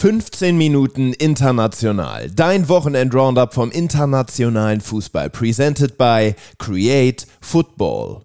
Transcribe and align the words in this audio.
15 0.00 0.56
Minuten 0.56 1.12
international. 1.12 2.30
Dein 2.30 2.70
Wochenend-Roundup 2.70 3.52
vom 3.52 3.70
internationalen 3.70 4.80
Fußball. 4.80 5.28
Presented 5.28 5.98
by 5.98 6.34
Create 6.58 7.26
Football. 7.42 8.24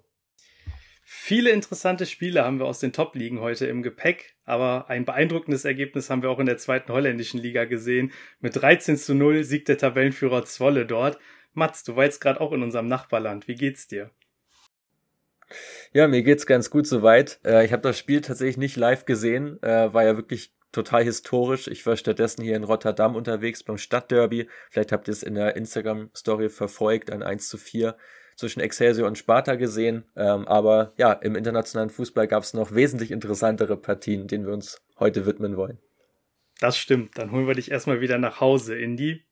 Viele 1.04 1.50
interessante 1.50 2.06
Spiele 2.06 2.46
haben 2.46 2.60
wir 2.60 2.66
aus 2.66 2.80
den 2.80 2.94
Top-Ligen 2.94 3.42
heute 3.42 3.66
im 3.66 3.84
Gepäck, 3.84 4.38
aber 4.46 4.90
ein 4.90 5.04
beeindruckendes 5.04 5.66
Ergebnis 5.66 6.10
haben 6.10 6.22
wir 6.22 6.30
auch 6.30 6.40
in 6.40 6.46
der 6.46 6.58
zweiten 6.58 6.94
holländischen 6.94 7.42
Liga 7.42 7.66
gesehen. 7.66 8.14
Mit 8.40 8.56
13 8.56 8.96
zu 8.96 9.14
0 9.14 9.44
siegt 9.44 9.68
der 9.68 9.78
Tabellenführer 9.78 10.46
Zwolle 10.46 10.86
dort. 10.86 11.20
Mats, 11.54 11.84
du 11.84 11.98
war 11.98 12.06
jetzt 12.06 12.22
gerade 12.22 12.40
auch 12.40 12.54
in 12.54 12.64
unserem 12.64 12.88
Nachbarland. 12.88 13.50
Wie 13.50 13.56
geht's 13.56 13.90
dir? 13.90 14.12
Ja, 15.92 16.08
mir 16.08 16.24
geht's 16.24 16.46
ganz 16.46 16.70
gut 16.70 16.88
soweit. 16.88 17.42
Äh, 17.44 17.66
ich 17.66 17.74
habe 17.74 17.84
das 17.84 18.00
Spiel 18.00 18.22
tatsächlich 18.22 18.56
nicht 18.56 18.78
live 18.78 19.04
gesehen, 19.04 19.62
äh, 19.62 19.94
war 19.94 20.06
ja 20.06 20.16
wirklich 20.16 20.55
total 20.76 21.04
historisch. 21.04 21.68
Ich 21.68 21.86
war 21.86 21.96
stattdessen 21.96 22.44
hier 22.44 22.56
in 22.56 22.64
Rotterdam 22.64 23.16
unterwegs 23.16 23.64
beim 23.64 23.78
Stadtderby. 23.78 24.48
Vielleicht 24.70 24.92
habt 24.92 25.08
ihr 25.08 25.14
es 25.14 25.24
in 25.24 25.36
der 25.36 25.56
Instagram-Story 25.56 26.50
verfolgt, 26.50 27.10
ein 27.12 27.24
1 27.24 27.48
zu 27.48 27.58
4 27.58 27.96
zwischen 28.36 28.60
Excelsior 28.60 29.08
und 29.08 29.18
Sparta 29.18 29.56
gesehen. 29.56 30.04
Ähm, 30.18 30.48
aber 30.48 30.94
ja, 30.98 31.14
im 31.14 31.36
internationalen 31.36 31.90
Fußball 31.90 32.28
gab 32.28 32.44
es 32.44 32.54
noch 32.54 32.76
wesentlich 32.76 33.12
interessantere 33.12 33.78
Partien, 33.78 34.28
denen 34.28 34.46
wir 34.46 34.54
uns 34.54 34.82
heute 35.00 35.26
widmen 35.26 35.56
wollen. 35.56 35.80
Das 36.60 36.78
stimmt. 36.78 37.18
Dann 37.18 37.32
holen 37.32 37.48
wir 37.48 37.56
dich 37.56 37.72
erstmal 37.72 38.02
wieder 38.02 38.18
nach 38.18 38.42
Hause 38.42 38.78
in 38.78 38.98
die 38.98 39.24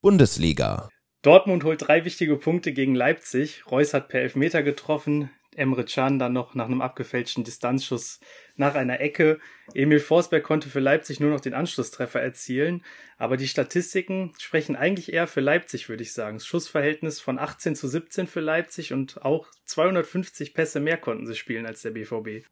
Bundesliga. 0.00 0.88
Dortmund 1.22 1.64
holt 1.64 1.86
drei 1.86 2.06
wichtige 2.06 2.36
Punkte 2.36 2.72
gegen 2.72 2.94
Leipzig. 2.94 3.70
Reus 3.70 3.92
hat 3.92 4.08
per 4.08 4.22
Elfmeter 4.22 4.62
getroffen. 4.62 5.30
Emre 5.56 5.84
Can 5.84 6.18
dann 6.18 6.32
noch 6.32 6.54
nach 6.54 6.66
einem 6.66 6.80
abgefälschten 6.80 7.44
Distanzschuss 7.44 8.20
nach 8.56 8.74
einer 8.74 9.00
Ecke. 9.00 9.40
Emil 9.74 10.00
Forsberg 10.00 10.44
konnte 10.44 10.68
für 10.68 10.80
Leipzig 10.80 11.20
nur 11.20 11.30
noch 11.30 11.40
den 11.40 11.54
Anschlusstreffer 11.54 12.20
erzielen. 12.20 12.84
Aber 13.18 13.36
die 13.36 13.48
Statistiken 13.48 14.32
sprechen 14.38 14.76
eigentlich 14.76 15.12
eher 15.12 15.26
für 15.26 15.40
Leipzig, 15.40 15.88
würde 15.88 16.02
ich 16.02 16.12
sagen. 16.12 16.40
Schussverhältnis 16.40 17.20
von 17.20 17.38
18 17.38 17.74
zu 17.74 17.88
17 17.88 18.26
für 18.26 18.40
Leipzig 18.40 18.92
und 18.92 19.22
auch 19.24 19.48
250 19.64 20.54
Pässe 20.54 20.80
mehr 20.80 20.98
konnten 20.98 21.26
sie 21.26 21.36
spielen 21.36 21.66
als 21.66 21.82
der 21.82 21.90
BVB. 21.90 22.46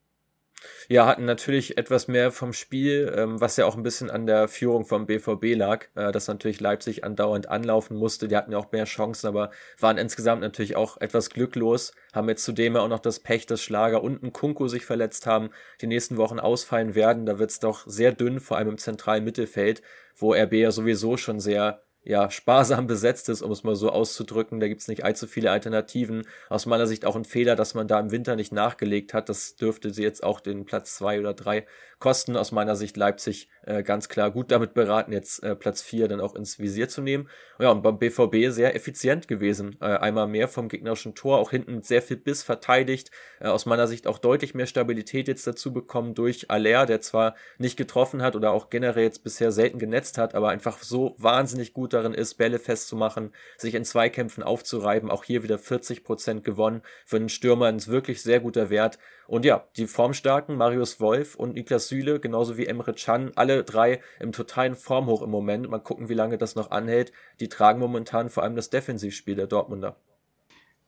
Ja, 0.88 1.06
hatten 1.06 1.24
natürlich 1.24 1.76
etwas 1.76 2.08
mehr 2.08 2.32
vom 2.32 2.52
Spiel, 2.52 3.12
ähm, 3.14 3.40
was 3.40 3.56
ja 3.56 3.66
auch 3.66 3.76
ein 3.76 3.82
bisschen 3.82 4.10
an 4.10 4.26
der 4.26 4.48
Führung 4.48 4.84
vom 4.86 5.06
BVB 5.06 5.54
lag, 5.54 5.86
äh, 5.94 6.12
dass 6.12 6.28
natürlich 6.28 6.60
Leipzig 6.60 7.04
andauernd 7.04 7.48
anlaufen 7.48 7.96
musste. 7.96 8.26
Die 8.26 8.36
hatten 8.36 8.52
ja 8.52 8.58
auch 8.58 8.72
mehr 8.72 8.84
Chancen, 8.84 9.26
aber 9.26 9.50
waren 9.78 9.98
insgesamt 9.98 10.40
natürlich 10.40 10.76
auch 10.76 10.96
etwas 11.00 11.30
glücklos. 11.30 11.92
Haben 12.12 12.28
jetzt 12.28 12.44
zudem 12.44 12.74
ja 12.74 12.80
auch 12.82 12.88
noch 12.88 13.00
das 13.00 13.20
Pech, 13.20 13.46
dass 13.46 13.62
Schlager 13.62 14.02
und 14.02 14.22
ein 14.22 14.32
Kunko 14.32 14.68
sich 14.68 14.84
verletzt 14.86 15.26
haben, 15.26 15.50
die 15.80 15.86
nächsten 15.86 16.16
Wochen 16.16 16.40
ausfallen 16.40 16.94
werden. 16.94 17.26
Da 17.26 17.38
wird 17.38 17.50
es 17.50 17.60
doch 17.60 17.86
sehr 17.86 18.12
dünn, 18.12 18.40
vor 18.40 18.56
allem 18.56 18.70
im 18.70 18.78
zentralen 18.78 19.24
Mittelfeld, 19.24 19.82
wo 20.16 20.32
RB 20.32 20.54
ja 20.54 20.70
sowieso 20.70 21.16
schon 21.16 21.38
sehr 21.38 21.82
ja, 22.08 22.30
sparsam 22.30 22.86
besetzt 22.86 23.28
ist, 23.28 23.42
um 23.42 23.52
es 23.52 23.64
mal 23.64 23.76
so 23.76 23.90
auszudrücken. 23.90 24.60
Da 24.60 24.68
gibt 24.68 24.80
es 24.80 24.88
nicht 24.88 25.04
allzu 25.04 25.26
viele 25.26 25.50
Alternativen. 25.50 26.26
Aus 26.48 26.64
meiner 26.64 26.86
Sicht 26.86 27.04
auch 27.04 27.16
ein 27.16 27.26
Fehler, 27.26 27.54
dass 27.54 27.74
man 27.74 27.86
da 27.86 28.00
im 28.00 28.10
Winter 28.10 28.34
nicht 28.34 28.50
nachgelegt 28.50 29.12
hat. 29.12 29.28
Das 29.28 29.56
dürfte 29.56 29.92
sie 29.92 30.04
jetzt 30.04 30.24
auch 30.24 30.40
den 30.40 30.64
Platz 30.64 30.96
zwei 30.96 31.20
oder 31.20 31.34
drei 31.34 31.66
kosten. 31.98 32.38
Aus 32.38 32.50
meiner 32.50 32.76
Sicht 32.76 32.96
Leipzig 32.96 33.50
äh, 33.66 33.82
ganz 33.82 34.08
klar 34.08 34.30
gut 34.30 34.50
damit 34.50 34.72
beraten, 34.72 35.12
jetzt 35.12 35.42
äh, 35.42 35.54
Platz 35.54 35.82
vier 35.82 36.08
dann 36.08 36.22
auch 36.22 36.34
ins 36.34 36.58
Visier 36.58 36.88
zu 36.88 37.02
nehmen. 37.02 37.28
Ja, 37.58 37.70
und 37.72 37.82
beim 37.82 37.98
BVB 37.98 38.50
sehr 38.50 38.74
effizient 38.74 39.28
gewesen. 39.28 39.76
Äh, 39.82 39.96
einmal 39.98 40.28
mehr 40.28 40.48
vom 40.48 40.68
gegnerischen 40.68 41.14
Tor, 41.14 41.38
auch 41.38 41.50
hinten 41.50 41.82
sehr 41.82 42.00
viel 42.00 42.16
Biss 42.16 42.42
verteidigt. 42.42 43.10
Äh, 43.40 43.48
aus 43.48 43.66
meiner 43.66 43.86
Sicht 43.86 44.06
auch 44.06 44.18
deutlich 44.18 44.54
mehr 44.54 44.66
Stabilität 44.66 45.28
jetzt 45.28 45.46
dazu 45.46 45.74
bekommen 45.74 46.14
durch 46.14 46.50
Aller, 46.50 46.86
der 46.86 47.02
zwar 47.02 47.34
nicht 47.58 47.76
getroffen 47.76 48.22
hat 48.22 48.34
oder 48.34 48.52
auch 48.52 48.70
generell 48.70 49.04
jetzt 49.04 49.24
bisher 49.24 49.52
selten 49.52 49.78
genetzt 49.78 50.16
hat, 50.16 50.34
aber 50.34 50.48
einfach 50.48 50.82
so 50.82 51.14
wahnsinnig 51.18 51.74
gut 51.74 51.92
darin 51.98 52.14
ist, 52.14 52.34
Bälle 52.34 52.58
festzumachen, 52.58 53.32
sich 53.56 53.74
in 53.74 53.84
Zweikämpfen 53.84 54.42
aufzureiben. 54.42 55.10
Auch 55.10 55.24
hier 55.24 55.42
wieder 55.42 55.58
40 55.58 56.04
Prozent 56.04 56.44
gewonnen. 56.44 56.82
Für 57.04 57.16
einen 57.16 57.28
Stürmer 57.28 57.66
ein 57.66 57.84
wirklich 57.86 58.22
sehr 58.22 58.40
guter 58.40 58.70
Wert. 58.70 58.98
Und 59.26 59.44
ja, 59.44 59.68
die 59.76 59.86
formstarken 59.86 60.56
Marius 60.56 61.00
Wolf 61.00 61.34
und 61.34 61.54
Niklas 61.54 61.88
Süle, 61.88 62.20
genauso 62.20 62.56
wie 62.56 62.66
Emre 62.66 62.94
Can, 62.94 63.32
alle 63.34 63.64
drei 63.64 64.00
im 64.20 64.32
totalen 64.32 64.74
Formhoch 64.74 65.22
im 65.22 65.30
Moment. 65.30 65.68
Mal 65.68 65.78
gucken, 65.78 66.08
wie 66.08 66.14
lange 66.14 66.38
das 66.38 66.54
noch 66.54 66.70
anhält. 66.70 67.12
Die 67.40 67.48
tragen 67.48 67.80
momentan 67.80 68.30
vor 68.30 68.42
allem 68.42 68.56
das 68.56 68.70
Defensivspiel 68.70 69.34
der 69.34 69.46
Dortmunder. 69.46 69.96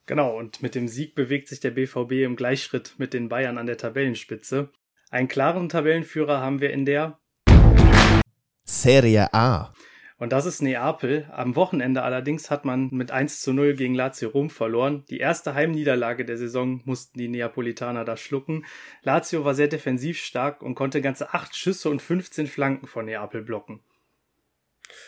Genau, 0.06 0.36
und 0.36 0.62
mit 0.62 0.74
dem 0.74 0.88
Sieg 0.88 1.14
bewegt 1.14 1.48
sich 1.48 1.60
der 1.60 1.70
BVB 1.70 2.24
im 2.24 2.34
Gleichschritt 2.34 2.94
mit 2.98 3.12
den 3.12 3.28
Bayern 3.28 3.58
an 3.58 3.66
der 3.66 3.76
Tabellenspitze. 3.76 4.70
Einen 5.10 5.28
klaren 5.28 5.68
Tabellenführer 5.68 6.40
haben 6.40 6.60
wir 6.60 6.70
in 6.70 6.84
der 6.84 7.18
Serie 8.64 9.32
A. 9.34 9.72
Und 10.20 10.32
das 10.32 10.44
ist 10.44 10.60
Neapel. 10.60 11.26
Am 11.32 11.56
Wochenende 11.56 12.02
allerdings 12.02 12.50
hat 12.50 12.66
man 12.66 12.90
mit 12.92 13.10
1 13.10 13.40
zu 13.40 13.54
0 13.54 13.74
gegen 13.74 13.94
Lazio 13.94 14.28
Rom 14.28 14.50
verloren. 14.50 15.02
Die 15.08 15.16
erste 15.16 15.54
Heimniederlage 15.54 16.26
der 16.26 16.36
Saison 16.36 16.82
mussten 16.84 17.18
die 17.18 17.28
Neapolitaner 17.28 18.04
da 18.04 18.18
schlucken. 18.18 18.66
Lazio 19.02 19.46
war 19.46 19.54
sehr 19.54 19.68
defensiv 19.68 20.18
stark 20.18 20.60
und 20.60 20.74
konnte 20.74 21.00
ganze 21.00 21.32
8 21.32 21.56
Schüsse 21.56 21.88
und 21.88 22.02
15 22.02 22.48
Flanken 22.48 22.86
von 22.86 23.06
Neapel 23.06 23.40
blocken. 23.40 23.80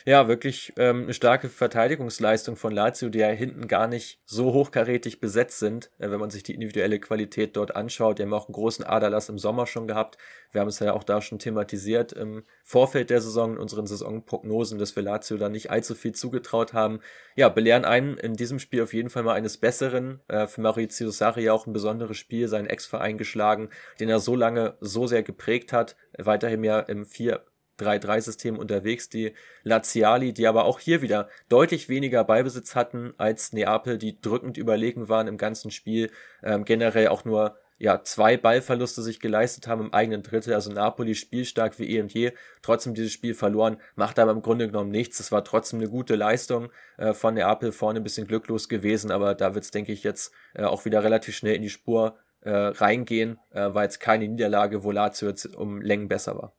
Ja, 0.04 0.28
wirklich 0.28 0.72
ähm, 0.76 1.04
eine 1.04 1.14
starke 1.14 1.48
Verteidigungsleistung 1.48 2.56
von 2.56 2.72
Lazio, 2.72 3.08
die 3.08 3.20
ja 3.20 3.28
hinten 3.28 3.68
gar 3.68 3.86
nicht 3.86 4.20
so 4.24 4.52
hochkarätig 4.52 5.20
besetzt 5.20 5.58
sind, 5.58 5.90
äh, 5.98 6.10
wenn 6.10 6.20
man 6.20 6.30
sich 6.30 6.42
die 6.42 6.54
individuelle 6.54 6.98
Qualität 6.98 7.56
dort 7.56 7.76
anschaut. 7.76 8.18
Die 8.18 8.22
haben 8.22 8.34
auch 8.34 8.48
einen 8.48 8.54
großen 8.54 8.84
Aderlass 8.84 9.28
im 9.28 9.38
Sommer 9.38 9.66
schon 9.66 9.86
gehabt. 9.86 10.18
Wir 10.50 10.60
haben 10.60 10.68
es 10.68 10.80
ja 10.80 10.92
auch 10.92 11.04
da 11.04 11.22
schon 11.22 11.38
thematisiert 11.38 12.12
im 12.12 12.44
Vorfeld 12.62 13.10
der 13.10 13.20
Saison, 13.20 13.54
in 13.54 13.58
unseren 13.58 13.86
Saisonprognosen, 13.86 14.78
dass 14.78 14.94
wir 14.96 15.02
Lazio 15.02 15.36
da 15.36 15.48
nicht 15.48 15.70
allzu 15.70 15.94
viel 15.94 16.12
zugetraut 16.12 16.72
haben. 16.72 17.00
Ja, 17.36 17.48
belehren 17.48 17.84
einen 17.84 18.18
in 18.18 18.34
diesem 18.34 18.58
Spiel 18.58 18.82
auf 18.82 18.92
jeden 18.92 19.08
Fall 19.08 19.22
mal 19.22 19.34
eines 19.34 19.58
Besseren. 19.58 20.20
Äh, 20.28 20.46
für 20.46 20.60
Maurizio 20.60 21.10
Sarri 21.10 21.48
auch 21.48 21.66
ein 21.66 21.72
besonderes 21.72 22.16
Spiel, 22.16 22.48
seinen 22.48 22.66
Ex-Verein 22.66 23.18
geschlagen, 23.18 23.70
den 24.00 24.08
er 24.08 24.18
so 24.18 24.36
lange 24.36 24.76
so 24.80 25.06
sehr 25.06 25.22
geprägt 25.22 25.72
hat. 25.72 25.96
Weiterhin 26.18 26.64
ja 26.64 26.80
im 26.80 27.06
4 27.06 27.42
3-3-System 27.82 28.58
unterwegs, 28.58 29.08
die 29.08 29.34
Laziali, 29.62 30.32
die 30.32 30.46
aber 30.46 30.64
auch 30.64 30.78
hier 30.78 31.02
wieder 31.02 31.28
deutlich 31.48 31.88
weniger 31.88 32.24
Beibesitz 32.24 32.74
hatten 32.74 33.14
als 33.18 33.52
Neapel, 33.52 33.98
die 33.98 34.20
drückend 34.20 34.56
überlegen 34.56 35.08
waren 35.08 35.28
im 35.28 35.36
ganzen 35.36 35.70
Spiel, 35.70 36.10
ähm, 36.42 36.64
generell 36.64 37.08
auch 37.08 37.24
nur 37.24 37.56
ja, 37.82 38.04
zwei 38.04 38.36
Ballverluste 38.36 39.02
sich 39.02 39.18
geleistet 39.18 39.66
haben 39.66 39.80
im 39.80 39.92
eigenen 39.92 40.22
Drittel, 40.22 40.54
also 40.54 40.70
Napoli 40.70 41.16
spielstark 41.16 41.80
wie 41.80 41.96
eh 41.96 42.00
und 42.00 42.14
je, 42.14 42.32
trotzdem 42.62 42.94
dieses 42.94 43.10
Spiel 43.10 43.34
verloren, 43.34 43.76
macht 43.96 44.20
aber 44.20 44.30
im 44.30 44.40
Grunde 44.40 44.68
genommen 44.68 44.92
nichts. 44.92 45.18
Es 45.18 45.32
war 45.32 45.42
trotzdem 45.42 45.80
eine 45.80 45.88
gute 45.88 46.14
Leistung 46.14 46.70
äh, 46.96 47.12
von 47.12 47.34
Neapel, 47.34 47.72
vorne 47.72 47.98
ein 47.98 48.04
bisschen 48.04 48.28
glücklos 48.28 48.68
gewesen, 48.68 49.10
aber 49.10 49.34
da 49.34 49.56
wird 49.56 49.64
es, 49.64 49.72
denke 49.72 49.90
ich, 49.90 50.04
jetzt 50.04 50.32
äh, 50.54 50.62
auch 50.62 50.84
wieder 50.84 51.02
relativ 51.02 51.34
schnell 51.34 51.56
in 51.56 51.62
die 51.62 51.70
Spur 51.70 52.18
äh, 52.42 52.50
reingehen, 52.52 53.40
äh, 53.50 53.74
war 53.74 53.82
jetzt 53.82 53.98
keine 53.98 54.28
Niederlage, 54.28 54.84
wo 54.84 54.92
Lazio 54.92 55.28
jetzt 55.28 55.56
um 55.56 55.80
Längen 55.80 56.06
besser 56.06 56.36
war. 56.36 56.52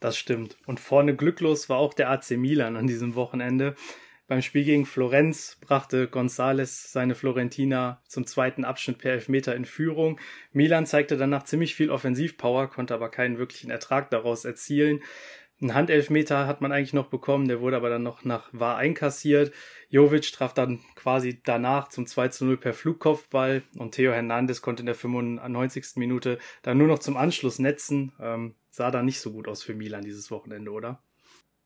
Das 0.00 0.16
stimmt. 0.16 0.56
Und 0.66 0.80
vorne 0.80 1.16
glücklos 1.16 1.68
war 1.68 1.78
auch 1.78 1.94
der 1.94 2.10
AC 2.10 2.32
Milan 2.32 2.76
an 2.76 2.86
diesem 2.86 3.14
Wochenende. 3.14 3.74
Beim 4.28 4.42
Spiel 4.42 4.64
gegen 4.64 4.86
Florenz 4.86 5.56
brachte 5.60 6.08
Gonzales 6.08 6.90
seine 6.92 7.14
Florentina 7.14 8.02
zum 8.08 8.26
zweiten 8.26 8.64
Abschnitt 8.64 8.98
per 8.98 9.12
Elfmeter 9.12 9.54
in 9.54 9.64
Führung. 9.64 10.18
Milan 10.52 10.84
zeigte 10.84 11.16
danach 11.16 11.44
ziemlich 11.44 11.76
viel 11.76 11.90
Offensivpower, 11.90 12.68
konnte 12.68 12.92
aber 12.92 13.08
keinen 13.08 13.38
wirklichen 13.38 13.70
Ertrag 13.70 14.10
daraus 14.10 14.44
erzielen. 14.44 15.00
Ein 15.62 15.72
Handelfmeter 15.72 16.46
hat 16.46 16.60
man 16.60 16.70
eigentlich 16.70 16.92
noch 16.92 17.06
bekommen, 17.06 17.48
der 17.48 17.62
wurde 17.62 17.76
aber 17.76 17.88
dann 17.88 18.02
noch 18.02 18.24
nach 18.24 18.50
War 18.52 18.76
einkassiert. 18.76 19.52
Jovic 19.88 20.30
traf 20.32 20.52
dann 20.52 20.80
quasi 20.96 21.40
danach 21.42 21.88
zum 21.88 22.06
2 22.06 22.28
zu 22.28 22.44
0 22.44 22.58
per 22.58 22.74
Flugkopfball 22.74 23.62
und 23.78 23.94
Theo 23.94 24.12
Hernandez 24.12 24.60
konnte 24.60 24.82
in 24.82 24.86
der 24.86 24.94
95. 24.94 25.96
Minute 25.96 26.38
dann 26.62 26.76
nur 26.76 26.88
noch 26.88 26.98
zum 26.98 27.16
Anschluss 27.16 27.58
netzen. 27.58 28.12
Ähm, 28.20 28.54
sah 28.70 28.90
da 28.90 29.02
nicht 29.02 29.20
so 29.20 29.32
gut 29.32 29.48
aus 29.48 29.62
für 29.62 29.74
Milan 29.74 30.04
dieses 30.04 30.30
Wochenende, 30.30 30.70
oder? 30.70 31.02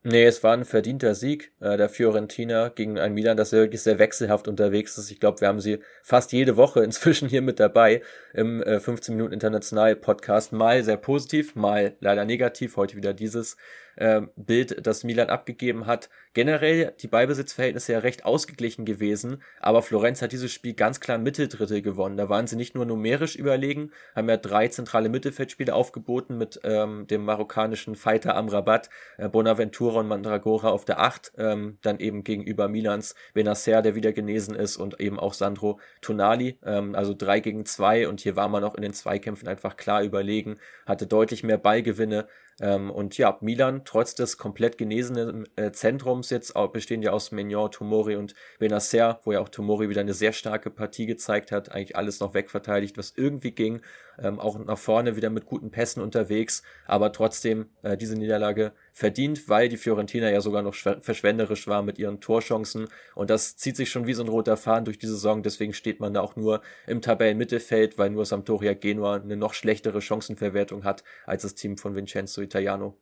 Nee, 0.03 0.25
es 0.25 0.43
war 0.43 0.53
ein 0.53 0.65
verdienter 0.65 1.13
Sieg 1.13 1.51
äh, 1.59 1.77
der 1.77 1.87
Fiorentina 1.87 2.69
gegen 2.69 2.97
ein 2.97 3.13
Milan, 3.13 3.37
das 3.37 3.51
wirklich 3.51 3.83
sehr 3.83 3.99
wechselhaft 3.99 4.47
unterwegs 4.47 4.97
ist. 4.97 5.11
Ich 5.11 5.19
glaube, 5.19 5.41
wir 5.41 5.47
haben 5.47 5.59
sie 5.59 5.77
fast 6.01 6.31
jede 6.31 6.57
Woche 6.57 6.79
inzwischen 6.83 7.29
hier 7.29 7.43
mit 7.43 7.59
dabei 7.59 8.01
im 8.33 8.63
äh, 8.63 8.79
15 8.79 9.15
Minuten 9.15 9.31
International 9.31 9.95
Podcast. 9.95 10.53
Mal 10.53 10.83
sehr 10.83 10.97
positiv, 10.97 11.53
mal 11.53 11.95
leider 11.99 12.25
negativ. 12.25 12.77
Heute 12.77 12.95
wieder 12.97 13.13
dieses 13.13 13.57
äh, 13.95 14.21
Bild, 14.35 14.85
das 14.85 15.03
Milan 15.03 15.29
abgegeben 15.29 15.85
hat. 15.85 16.09
generell 16.33 16.93
die 17.01 17.07
Ballbesitzverhältnisse 17.07 17.93
ja 17.93 17.99
recht 17.99 18.25
ausgeglichen 18.25 18.85
gewesen, 18.85 19.41
aber 19.59 19.81
Florenz 19.81 20.21
hat 20.21 20.31
dieses 20.31 20.51
Spiel 20.51 20.73
ganz 20.73 20.99
klar 20.99 21.17
Mitteldrittel 21.17 21.81
gewonnen. 21.81 22.15
Da 22.15 22.29
waren 22.29 22.47
sie 22.47 22.55
nicht 22.55 22.73
nur 22.73 22.85
numerisch 22.85 23.35
überlegen, 23.35 23.91
haben 24.15 24.29
ja 24.29 24.37
drei 24.37 24.67
zentrale 24.69 25.09
Mittelfeldspiele 25.09 25.73
aufgeboten 25.73 26.37
mit 26.37 26.59
ähm, 26.63 27.05
dem 27.07 27.25
marokkanischen 27.25 27.95
Fighter 27.95 28.35
Amrabat, 28.35 28.89
äh, 29.17 29.27
Bonaventura 29.27 29.99
und 29.99 30.07
Mandragora 30.07 30.69
auf 30.69 30.85
der 30.85 31.01
Acht, 31.01 31.33
ähm, 31.37 31.77
dann 31.81 31.99
eben 31.99 32.23
gegenüber 32.23 32.67
Milans 32.69 33.15
Benacer, 33.33 33.81
der 33.81 33.95
wieder 33.95 34.13
genesen 34.13 34.55
ist 34.55 34.77
und 34.77 34.99
eben 34.99 35.19
auch 35.19 35.33
Sandro 35.33 35.79
Tonali, 36.01 36.57
ähm, 36.63 36.95
also 36.95 37.13
drei 37.13 37.39
gegen 37.41 37.65
zwei 37.65 38.07
und 38.07 38.21
hier 38.21 38.35
war 38.35 38.47
man 38.47 38.63
auch 38.63 38.75
in 38.75 38.83
den 38.83 38.93
Zweikämpfen 38.93 39.47
einfach 39.47 39.75
klar 39.75 40.01
überlegen, 40.03 40.57
hatte 40.85 41.07
deutlich 41.07 41.43
mehr 41.43 41.57
Ballgewinne, 41.57 42.27
ähm, 42.61 42.91
und 42.91 43.17
ja, 43.17 43.37
Milan, 43.41 43.81
trotz 43.85 44.13
des 44.13 44.37
komplett 44.37 44.77
genesenen 44.77 45.47
äh, 45.55 45.71
Zentrums 45.71 46.29
jetzt, 46.29 46.55
auch, 46.55 46.71
bestehen 46.71 47.01
ja 47.01 47.11
aus 47.11 47.31
Mignon, 47.31 47.71
Tomori 47.71 48.15
und 48.15 48.35
Benacer, 48.59 49.19
wo 49.23 49.31
ja 49.31 49.39
auch 49.39 49.49
Tomori 49.49 49.89
wieder 49.89 50.01
eine 50.01 50.13
sehr 50.13 50.31
starke 50.31 50.69
Partie 50.69 51.07
gezeigt 51.07 51.51
hat, 51.51 51.71
eigentlich 51.71 51.95
alles 51.95 52.19
noch 52.19 52.35
wegverteidigt, 52.35 52.97
was 52.97 53.13
irgendwie 53.15 53.51
ging, 53.51 53.81
ähm, 54.21 54.39
auch 54.39 54.57
nach 54.57 54.77
vorne 54.77 55.15
wieder 55.15 55.29
mit 55.29 55.45
guten 55.45 55.71
Pässen 55.71 56.01
unterwegs, 56.01 56.63
aber 56.85 57.11
trotzdem 57.11 57.67
äh, 57.81 57.97
diese 57.97 58.15
Niederlage 58.15 58.73
verdient, 58.93 59.49
weil 59.49 59.69
die 59.69 59.77
Fiorentina 59.77 60.29
ja 60.29 60.41
sogar 60.41 60.61
noch 60.61 60.75
verschwenderisch 60.75 61.67
war 61.67 61.81
mit 61.81 61.99
ihren 61.99 62.21
Torchancen 62.21 62.87
und 63.15 63.29
das 63.29 63.57
zieht 63.57 63.75
sich 63.75 63.89
schon 63.89 64.07
wie 64.07 64.13
so 64.13 64.23
ein 64.23 64.29
roter 64.29 64.57
Faden 64.57 64.85
durch 64.85 64.99
die 64.99 65.07
Saison, 65.07 65.43
deswegen 65.43 65.73
steht 65.73 65.99
man 65.99 66.13
da 66.13 66.21
auch 66.21 66.35
nur 66.35 66.61
im 66.87 67.01
Tabellenmittelfeld, 67.01 67.97
weil 67.97 68.09
nur 68.09 68.25
Sampdoria 68.25 68.73
Genua 68.73 69.15
eine 69.15 69.37
noch 69.37 69.53
schlechtere 69.53 70.01
Chancenverwertung 70.01 70.83
hat 70.83 71.03
als 71.25 71.43
das 71.43 71.55
Team 71.55 71.77
von 71.77 71.95
Vincenzo 71.95 72.41
Italiano. 72.41 72.97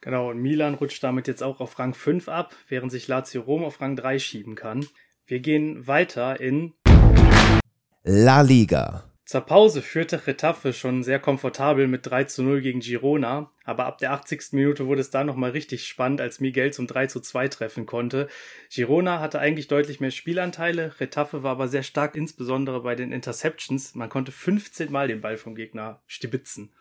Genau, 0.00 0.30
und 0.30 0.40
Milan 0.40 0.74
rutscht 0.74 1.02
damit 1.02 1.26
jetzt 1.26 1.42
auch 1.42 1.60
auf 1.60 1.78
Rang 1.78 1.92
5 1.92 2.28
ab, 2.28 2.54
während 2.68 2.92
sich 2.92 3.08
Lazio 3.08 3.42
Rom 3.42 3.64
auf 3.64 3.80
Rang 3.80 3.96
3 3.96 4.18
schieben 4.20 4.54
kann. 4.54 4.86
Wir 5.26 5.40
gehen 5.40 5.86
weiter 5.86 6.40
in 6.40 6.72
La 8.04 8.40
Liga. 8.42 9.04
Zur 9.28 9.42
Pause 9.42 9.82
führte 9.82 10.16
Getafe 10.16 10.72
schon 10.72 11.02
sehr 11.02 11.18
komfortabel 11.18 11.86
mit 11.86 12.06
3 12.06 12.24
zu 12.24 12.42
0 12.42 12.62
gegen 12.62 12.80
Girona, 12.80 13.50
aber 13.62 13.84
ab 13.84 13.98
der 13.98 14.12
80. 14.12 14.52
Minute 14.52 14.86
wurde 14.86 15.02
es 15.02 15.10
da 15.10 15.22
nochmal 15.22 15.50
richtig 15.50 15.86
spannend, 15.86 16.22
als 16.22 16.40
Miguel 16.40 16.72
zum 16.72 16.86
3 16.86 17.08
zu 17.08 17.20
2 17.20 17.48
treffen 17.48 17.84
konnte. 17.84 18.28
Girona 18.70 19.20
hatte 19.20 19.38
eigentlich 19.38 19.68
deutlich 19.68 20.00
mehr 20.00 20.12
Spielanteile, 20.12 20.94
Getafe 20.98 21.42
war 21.42 21.50
aber 21.50 21.68
sehr 21.68 21.82
stark, 21.82 22.14
insbesondere 22.14 22.80
bei 22.80 22.94
den 22.94 23.12
Interceptions. 23.12 23.94
Man 23.94 24.08
konnte 24.08 24.32
15 24.32 24.90
Mal 24.90 25.08
den 25.08 25.20
Ball 25.20 25.36
vom 25.36 25.54
Gegner 25.54 26.00
stibitzen. 26.06 26.72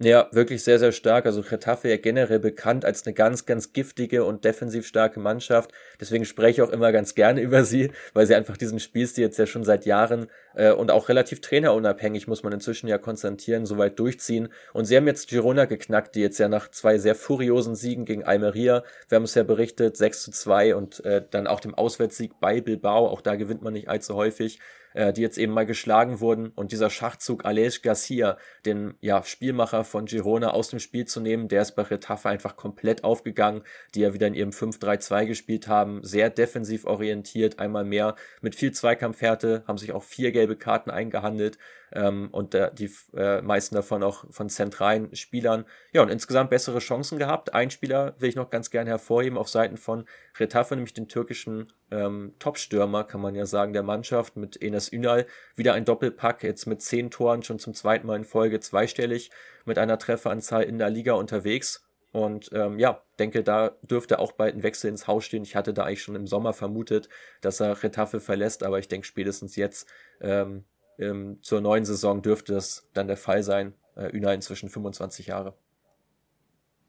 Ja, 0.00 0.28
wirklich 0.30 0.62
sehr, 0.62 0.78
sehr 0.78 0.92
stark. 0.92 1.26
Also 1.26 1.42
Getafe 1.42 1.88
ja 1.88 1.96
generell 1.96 2.38
bekannt 2.38 2.84
als 2.84 3.04
eine 3.04 3.14
ganz, 3.14 3.46
ganz 3.46 3.72
giftige 3.72 4.24
und 4.24 4.44
defensiv 4.44 4.86
starke 4.86 5.18
Mannschaft. 5.18 5.72
Deswegen 6.00 6.24
spreche 6.24 6.62
ich 6.62 6.62
auch 6.62 6.72
immer 6.72 6.92
ganz 6.92 7.16
gerne 7.16 7.40
über 7.42 7.64
sie, 7.64 7.90
weil 8.14 8.24
sie 8.24 8.36
einfach 8.36 8.56
diesen 8.56 8.78
Spielstil 8.78 9.24
jetzt 9.24 9.40
ja 9.40 9.46
schon 9.46 9.64
seit 9.64 9.86
Jahren 9.86 10.28
äh, 10.54 10.70
und 10.70 10.92
auch 10.92 11.08
relativ 11.08 11.40
trainerunabhängig, 11.40 12.28
muss 12.28 12.44
man 12.44 12.52
inzwischen 12.52 12.86
ja 12.86 12.96
konstatieren, 12.96 13.66
soweit 13.66 13.98
durchziehen. 13.98 14.50
Und 14.72 14.84
sie 14.84 14.96
haben 14.96 15.08
jetzt 15.08 15.30
Girona 15.30 15.64
geknackt, 15.64 16.14
die 16.14 16.20
jetzt 16.20 16.38
ja 16.38 16.48
nach 16.48 16.70
zwei 16.70 16.98
sehr 16.98 17.16
furiosen 17.16 17.74
Siegen 17.74 18.04
gegen 18.04 18.22
Almeria, 18.22 18.84
wir 19.08 19.16
haben 19.16 19.24
es 19.24 19.34
ja 19.34 19.42
berichtet, 19.42 19.96
6 19.96 20.22
zu 20.22 20.30
2 20.30 20.76
und 20.76 21.04
äh, 21.04 21.24
dann 21.28 21.48
auch 21.48 21.58
dem 21.58 21.74
Auswärtssieg 21.74 22.38
bei 22.38 22.60
Bilbao, 22.60 23.08
auch 23.08 23.20
da 23.20 23.34
gewinnt 23.34 23.62
man 23.62 23.72
nicht 23.72 23.88
allzu 23.88 24.14
häufig, 24.14 24.60
äh, 24.94 25.12
die 25.12 25.22
jetzt 25.22 25.38
eben 25.38 25.52
mal 25.52 25.66
geschlagen 25.66 26.20
wurden. 26.20 26.48
Und 26.48 26.72
dieser 26.72 26.90
Schachzug 26.90 27.44
Alej 27.44 27.80
Garcia, 27.82 28.38
den 28.64 28.94
ja, 29.00 29.22
Spielmacher 29.22 29.84
von 29.84 30.06
Girona 30.06 30.50
aus 30.50 30.68
dem 30.68 30.78
Spiel 30.78 31.06
zu 31.06 31.20
nehmen, 31.20 31.48
der 31.48 31.62
ist 31.62 31.72
bei 31.72 31.82
Retafe 31.82 32.28
einfach 32.28 32.56
komplett 32.56 33.04
aufgegangen, 33.04 33.62
die 33.94 34.00
ja 34.00 34.14
wieder 34.14 34.26
in 34.26 34.34
ihrem 34.34 34.50
5-3-2 34.50 35.26
gespielt 35.26 35.68
haben, 35.68 36.02
sehr 36.02 36.30
defensiv 36.30 36.84
orientiert, 36.84 37.58
einmal 37.58 37.84
mehr 37.84 38.14
mit 38.40 38.54
viel 38.54 38.72
Zweikampfhärte, 38.72 39.64
haben 39.66 39.78
sich 39.78 39.92
auch 39.92 40.02
vier 40.02 40.32
gelbe 40.32 40.56
Karten 40.56 40.90
eingehandelt 40.90 41.58
ähm, 41.92 42.28
und 42.32 42.54
äh, 42.54 42.70
die 42.74 42.90
äh, 43.14 43.40
meisten 43.40 43.74
davon 43.74 44.02
auch 44.02 44.24
von 44.30 44.48
zentralen 44.48 45.14
Spielern. 45.14 45.64
Ja, 45.92 46.02
und 46.02 46.10
insgesamt 46.10 46.50
bessere 46.50 46.78
Chancen 46.78 47.18
gehabt. 47.18 47.54
Ein 47.54 47.70
Spieler 47.70 48.14
will 48.18 48.28
ich 48.28 48.36
noch 48.36 48.50
ganz 48.50 48.70
gerne 48.70 48.90
hervorheben 48.90 49.38
auf 49.38 49.48
Seiten 49.48 49.76
von 49.76 50.04
Retafe, 50.38 50.74
nämlich 50.74 50.94
den 50.94 51.08
türkischen 51.08 51.72
ähm, 51.90 52.34
Top-Stürmer, 52.38 53.04
kann 53.04 53.20
man 53.20 53.34
ja 53.34 53.46
sagen, 53.46 53.72
der 53.72 53.82
Mannschaft 53.82 54.36
mit 54.36 54.60
Enes 54.60 54.77
Ünal. 54.92 55.26
Wieder 55.56 55.74
ein 55.74 55.84
Doppelpack, 55.84 56.44
jetzt 56.44 56.66
mit 56.66 56.80
zehn 56.80 57.10
Toren 57.10 57.42
schon 57.42 57.58
zum 57.58 57.74
zweiten 57.74 58.06
Mal 58.06 58.16
in 58.16 58.24
Folge 58.24 58.60
zweistellig, 58.60 59.30
mit 59.64 59.78
einer 59.78 59.98
Trefferanzahl 59.98 60.62
in 60.62 60.78
der 60.78 60.90
Liga 60.90 61.14
unterwegs. 61.14 61.84
Und 62.12 62.50
ähm, 62.52 62.78
ja, 62.78 63.02
denke, 63.18 63.42
da 63.42 63.76
dürfte 63.82 64.18
auch 64.18 64.32
bald 64.32 64.54
ein 64.54 64.62
Wechsel 64.62 64.88
ins 64.88 65.06
Haus 65.06 65.24
stehen. 65.24 65.42
Ich 65.42 65.56
hatte 65.56 65.74
da 65.74 65.84
eigentlich 65.84 66.02
schon 66.02 66.14
im 66.14 66.26
Sommer 66.26 66.52
vermutet, 66.52 67.08
dass 67.40 67.60
er 67.60 67.82
Retafe 67.82 68.20
verlässt, 68.20 68.62
aber 68.62 68.78
ich 68.78 68.88
denke 68.88 69.06
spätestens 69.06 69.56
jetzt 69.56 69.88
ähm, 70.20 70.64
ähm, 70.98 71.38
zur 71.42 71.60
neuen 71.60 71.84
Saison 71.84 72.22
dürfte 72.22 72.52
das 72.54 72.88
dann 72.94 73.08
der 73.08 73.16
Fall 73.16 73.42
sein. 73.42 73.74
Äh, 73.94 74.16
Una 74.16 74.32
inzwischen 74.32 74.68
25 74.68 75.26
Jahre. 75.26 75.54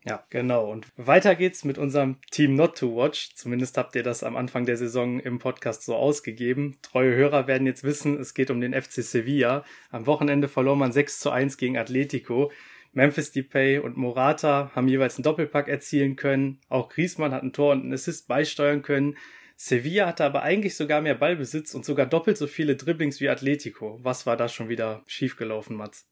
Ja, 0.05 0.25
genau. 0.29 0.71
Und 0.71 0.87
weiter 0.95 1.35
geht's 1.35 1.65
mit 1.65 1.77
unserem 1.77 2.17
Team 2.31 2.55
Not 2.55 2.77
to 2.77 2.95
Watch. 2.95 3.35
Zumindest 3.35 3.77
habt 3.77 3.95
ihr 3.95 4.03
das 4.03 4.23
am 4.23 4.37
Anfang 4.37 4.65
der 4.65 4.77
Saison 4.77 5.19
im 5.19 5.39
Podcast 5.39 5.83
so 5.83 5.95
ausgegeben. 5.95 6.77
Treue 6.81 7.15
Hörer 7.15 7.47
werden 7.47 7.67
jetzt 7.67 7.83
wissen, 7.83 8.17
es 8.17 8.33
geht 8.33 8.49
um 8.49 8.61
den 8.61 8.73
FC 8.73 9.03
Sevilla. 9.03 9.65
Am 9.89 10.05
Wochenende 10.05 10.47
verlor 10.47 10.77
man 10.77 10.93
6 10.93 11.19
zu 11.19 11.31
1 11.31 11.57
gegen 11.57 11.77
Atletico. 11.77 12.49
Memphis 12.93 13.31
Depay 13.31 13.79
und 13.79 13.97
Morata 13.97 14.71
haben 14.73 14.87
jeweils 14.87 15.17
einen 15.17 15.23
Doppelpack 15.23 15.67
erzielen 15.67 16.15
können. 16.15 16.59
Auch 16.69 16.89
Griezmann 16.89 17.33
hat 17.33 17.43
ein 17.43 17.53
Tor 17.53 17.73
und 17.73 17.83
einen 17.83 17.93
Assist 17.93 18.27
beisteuern 18.27 18.81
können. 18.81 19.17
Sevilla 19.57 20.07
hatte 20.07 20.23
aber 20.23 20.43
eigentlich 20.43 20.77
sogar 20.77 21.01
mehr 21.01 21.15
Ballbesitz 21.15 21.75
und 21.75 21.83
sogar 21.83 22.05
doppelt 22.05 22.37
so 22.37 22.47
viele 22.47 22.77
Dribblings 22.77 23.19
wie 23.19 23.27
Atletico. 23.27 23.99
Was 24.01 24.25
war 24.25 24.37
da 24.37 24.47
schon 24.47 24.69
wieder 24.69 25.03
schiefgelaufen, 25.05 25.75
Mats? 25.75 26.07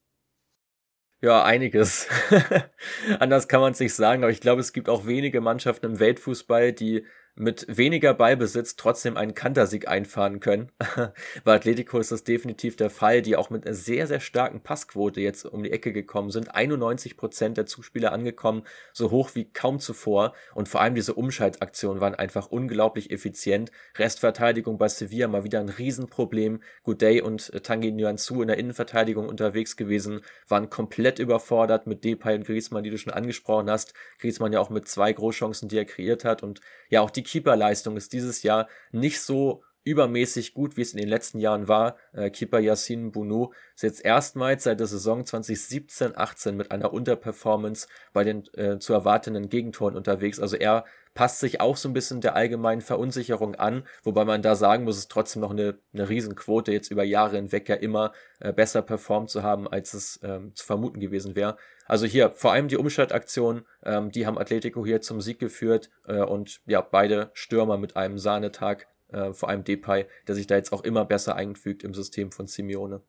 Ja, 1.21 1.43
einiges. 1.43 2.07
Anders 3.19 3.47
kann 3.47 3.59
man 3.59 3.71
es 3.71 3.79
nicht 3.79 3.93
sagen, 3.95 4.23
aber 4.23 4.31
ich 4.31 4.41
glaube, 4.41 4.61
es 4.61 4.71
gibt 4.71 4.87
auch 4.87 5.07
wenige 5.07 5.41
Mannschaften 5.41 5.87
im 5.87 5.99
Weltfußball, 5.99 6.73
die 6.73 7.05
mit 7.37 7.65
weniger 7.69 8.13
Beibesitz 8.13 8.75
trotzdem 8.75 9.15
einen 9.15 9.35
Kantersieg 9.35 9.87
einfahren 9.87 10.39
können. 10.39 10.71
Bei 11.43 11.55
Atletico 11.55 11.99
ist 11.99 12.11
das 12.11 12.23
definitiv 12.23 12.75
der 12.75 12.89
Fall, 12.89 13.21
die 13.21 13.35
auch 13.35 13.49
mit 13.49 13.65
einer 13.65 13.75
sehr, 13.75 14.07
sehr 14.07 14.19
starken 14.19 14.61
Passquote 14.61 15.21
jetzt 15.21 15.45
um 15.45 15.63
die 15.63 15.71
Ecke 15.71 15.93
gekommen 15.93 16.31
sind. 16.31 16.53
91 16.53 17.15
Prozent 17.15 17.57
der 17.57 17.67
Zuspieler 17.67 18.11
angekommen, 18.11 18.63
so 18.91 19.11
hoch 19.11 19.31
wie 19.35 19.45
kaum 19.45 19.79
zuvor. 19.79 20.33
Und 20.55 20.67
vor 20.67 20.81
allem 20.81 20.95
diese 20.95 21.13
Umschaltaktionen 21.13 22.01
waren 22.01 22.15
einfach 22.15 22.47
unglaublich 22.47 23.11
effizient. 23.11 23.71
Restverteidigung 23.97 24.79
bei 24.79 24.87
Sevilla 24.87 25.27
mal 25.27 25.43
wieder 25.43 25.59
ein 25.59 25.69
Riesenproblem. 25.69 26.61
Goudet 26.83 27.21
und 27.21 27.51
Tanguy 27.63 27.91
Nuanzu 27.91 28.41
in 28.41 28.47
der 28.47 28.57
Innenverteidigung 28.57 29.29
unterwegs 29.29 29.77
gewesen, 29.77 30.21
waren 30.47 30.69
komplett 30.69 31.19
überfordert 31.19 31.85
mit 31.85 32.03
Depay 32.03 32.35
und 32.35 32.45
Griezmann, 32.45 32.83
die 32.83 32.89
du 32.89 32.97
schon 32.97 33.13
angesprochen 33.13 33.69
hast. 33.69 33.93
Griezmann 34.19 34.53
ja 34.53 34.59
auch 34.59 34.71
mit 34.71 34.87
zwei 34.87 35.13
Großchancen, 35.13 35.69
die 35.69 35.77
er 35.77 35.85
kreiert 35.85 36.25
hat 36.25 36.41
und 36.41 36.61
ja 36.89 37.01
auch 37.01 37.11
die 37.11 37.26
Keeperleistung 37.27 37.97
ist 37.97 38.13
dieses 38.13 38.41
Jahr 38.43 38.67
nicht 38.91 39.21
so 39.21 39.63
übermäßig 39.87 40.53
gut, 40.53 40.75
wie 40.75 40.81
es 40.81 40.91
in 40.91 40.99
den 40.99 41.07
letzten 41.07 41.39
Jahren 41.39 41.67
war. 41.69 41.95
Äh, 42.11 42.29
Keeper 42.29 42.59
Yassin 42.59 43.11
Bounou 43.11 43.53
ist 43.73 43.83
jetzt 43.83 44.03
erstmals 44.03 44.63
seit 44.63 44.79
der 44.81 44.87
Saison 44.87 45.23
2017-18 45.23 46.51
mit 46.51 46.71
einer 46.71 46.91
Unterperformance 46.91 47.87
bei 48.11 48.25
den 48.25 48.43
äh, 48.55 48.79
zu 48.79 48.93
erwartenden 48.93 49.47
Gegentoren 49.47 49.95
unterwegs. 49.95 50.39
Also 50.39 50.57
er 50.57 50.83
passt 51.17 51.39
sich 51.39 51.61
auch 51.61 51.77
so 51.77 51.89
ein 51.89 51.93
bisschen 51.93 52.21
der 52.21 52.35
allgemeinen 52.35 52.81
Verunsicherung 52.81 53.55
an, 53.55 53.87
wobei 54.03 54.23
man 54.23 54.43
da 54.43 54.53
sagen 54.53 54.83
muss, 54.83 54.97
es 54.97 55.01
ist 55.01 55.11
trotzdem 55.11 55.41
noch 55.41 55.49
eine, 55.49 55.79
eine 55.91 56.07
Riesenquote 56.09 56.71
jetzt 56.71 56.91
über 56.91 57.03
Jahre 57.03 57.37
hinweg 57.37 57.67
ja 57.69 57.73
immer 57.73 58.13
äh, 58.39 58.53
besser 58.53 58.83
performt 58.83 59.31
zu 59.31 59.41
haben, 59.41 59.67
als 59.67 59.95
es 59.95 60.19
ähm, 60.21 60.53
zu 60.53 60.63
vermuten 60.63 60.99
gewesen 60.99 61.35
wäre. 61.35 61.57
Also 61.87 62.05
hier 62.05 62.29
vor 62.29 62.51
allem 62.51 62.67
die 62.67 62.77
Umschaltaktion, 62.77 63.65
ähm, 63.83 64.11
die 64.11 64.27
haben 64.27 64.37
Atletico 64.37 64.85
hier 64.85 65.01
zum 65.01 65.19
Sieg 65.19 65.39
geführt 65.39 65.89
äh, 66.05 66.21
und 66.21 66.61
ja, 66.67 66.81
beide 66.81 67.31
Stürmer 67.33 67.79
mit 67.79 67.95
einem 67.95 68.19
Sahnetag, 68.19 68.85
äh, 69.11 69.33
vor 69.33 69.49
allem 69.49 69.63
Depay, 69.63 70.05
der 70.27 70.35
sich 70.35 70.45
da 70.45 70.55
jetzt 70.55 70.71
auch 70.71 70.83
immer 70.83 71.03
besser 71.03 71.35
einfügt 71.35 71.83
im 71.83 71.95
System 71.95 72.31
von 72.31 72.45
Simeone. 72.45 73.01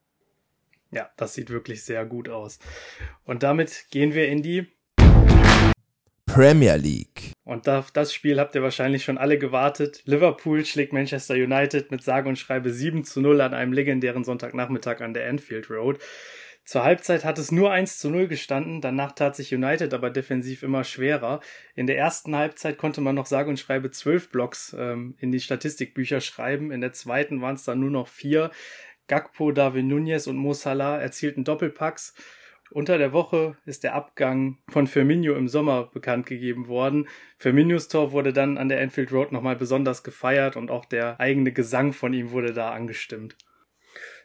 Ja, 0.91 1.11
das 1.19 1.35
sieht 1.35 1.50
wirklich 1.50 1.85
sehr 1.85 2.07
gut 2.07 2.31
aus. 2.31 2.59
Und 3.27 3.43
damit 3.43 3.88
gehen 3.91 4.15
wir 4.15 4.29
in 4.29 4.43
die 4.43 4.67
Premier 6.25 6.77
League. 6.77 7.08
Und 7.49 7.67
auf 7.67 7.90
das 7.90 8.12
Spiel 8.12 8.38
habt 8.38 8.55
ihr 8.55 8.62
wahrscheinlich 8.62 9.05
schon 9.05 9.17
alle 9.17 9.38
gewartet. 9.38 10.02
Liverpool 10.05 10.67
schlägt 10.67 10.93
Manchester 10.93 11.33
United 11.33 11.90
mit 11.90 12.02
sage 12.02 12.28
und 12.28 12.38
schreibe 12.38 12.69
7 12.69 13.05
zu 13.05 13.23
0 13.23 13.40
an 13.40 13.55
einem 13.55 13.73
legendären 13.73 14.23
Sonntagnachmittag 14.23 15.00
an 15.00 15.14
der 15.14 15.26
Anfield 15.31 15.71
Road. 15.71 15.99
Zur 16.67 16.85
Halbzeit 16.85 17.25
hat 17.25 17.38
es 17.38 17.50
nur 17.50 17.73
1 17.73 18.00
zu 18.00 18.11
0 18.11 18.28
gestanden, 18.28 18.83
danach 18.83 19.12
tat 19.12 19.35
sich 19.35 19.55
United 19.55 19.95
aber 19.95 20.11
defensiv 20.11 20.62
immer 20.62 20.85
schwerer. 20.85 21.40
In 21.75 21.87
der 21.87 21.97
ersten 21.97 22.37
Halbzeit 22.37 22.76
konnte 22.76 23.00
man 23.00 23.14
noch 23.14 23.25
sage 23.25 23.49
und 23.49 23.59
schreibe 23.59 23.90
zwölf 23.90 24.28
Blocks 24.28 24.76
ähm, 24.78 25.14
in 25.19 25.33
die 25.33 25.40
Statistikbücher 25.40 26.21
schreiben, 26.21 26.71
in 26.71 26.83
der 26.83 26.93
zweiten 26.93 27.40
waren 27.40 27.55
es 27.55 27.64
dann 27.64 27.81
nur 27.81 27.88
noch 27.88 28.09
vier. 28.09 28.50
Gakpo, 29.07 29.52
David 29.52 29.87
Nunez 29.87 30.26
und 30.26 30.37
Mo 30.37 30.52
Salah 30.52 30.99
erzielten 30.99 31.45
Doppelpacks 31.45 32.12
Unter 32.71 32.99
der 32.99 33.13
Woche 33.13 33.57
ist 33.65 33.83
der 33.83 33.95
Abgang 33.95 34.59
von 34.69 34.87
Firmino 34.87 35.35
im 35.35 35.49
Sommer 35.49 35.85
bekannt 35.85 36.27
gegeben 36.27 36.69
worden. 36.69 37.09
Firminos 37.39 37.89
Tor 37.89 38.13
wurde 38.13 38.33
dann 38.35 38.59
an 38.59 38.69
der 38.69 38.81
Enfield 38.81 39.11
Road 39.11 39.33
nochmal 39.33 39.57
besonders 39.57 40.03
gefeiert 40.03 40.57
und 40.57 40.71
auch 40.71 40.85
der 40.85 41.19
eigene 41.19 41.53
Gesang 41.53 41.95
von 41.95 42.13
ihm 42.13 42.31
wurde 42.31 42.53
da 42.53 42.71
angestimmt. 42.73 43.37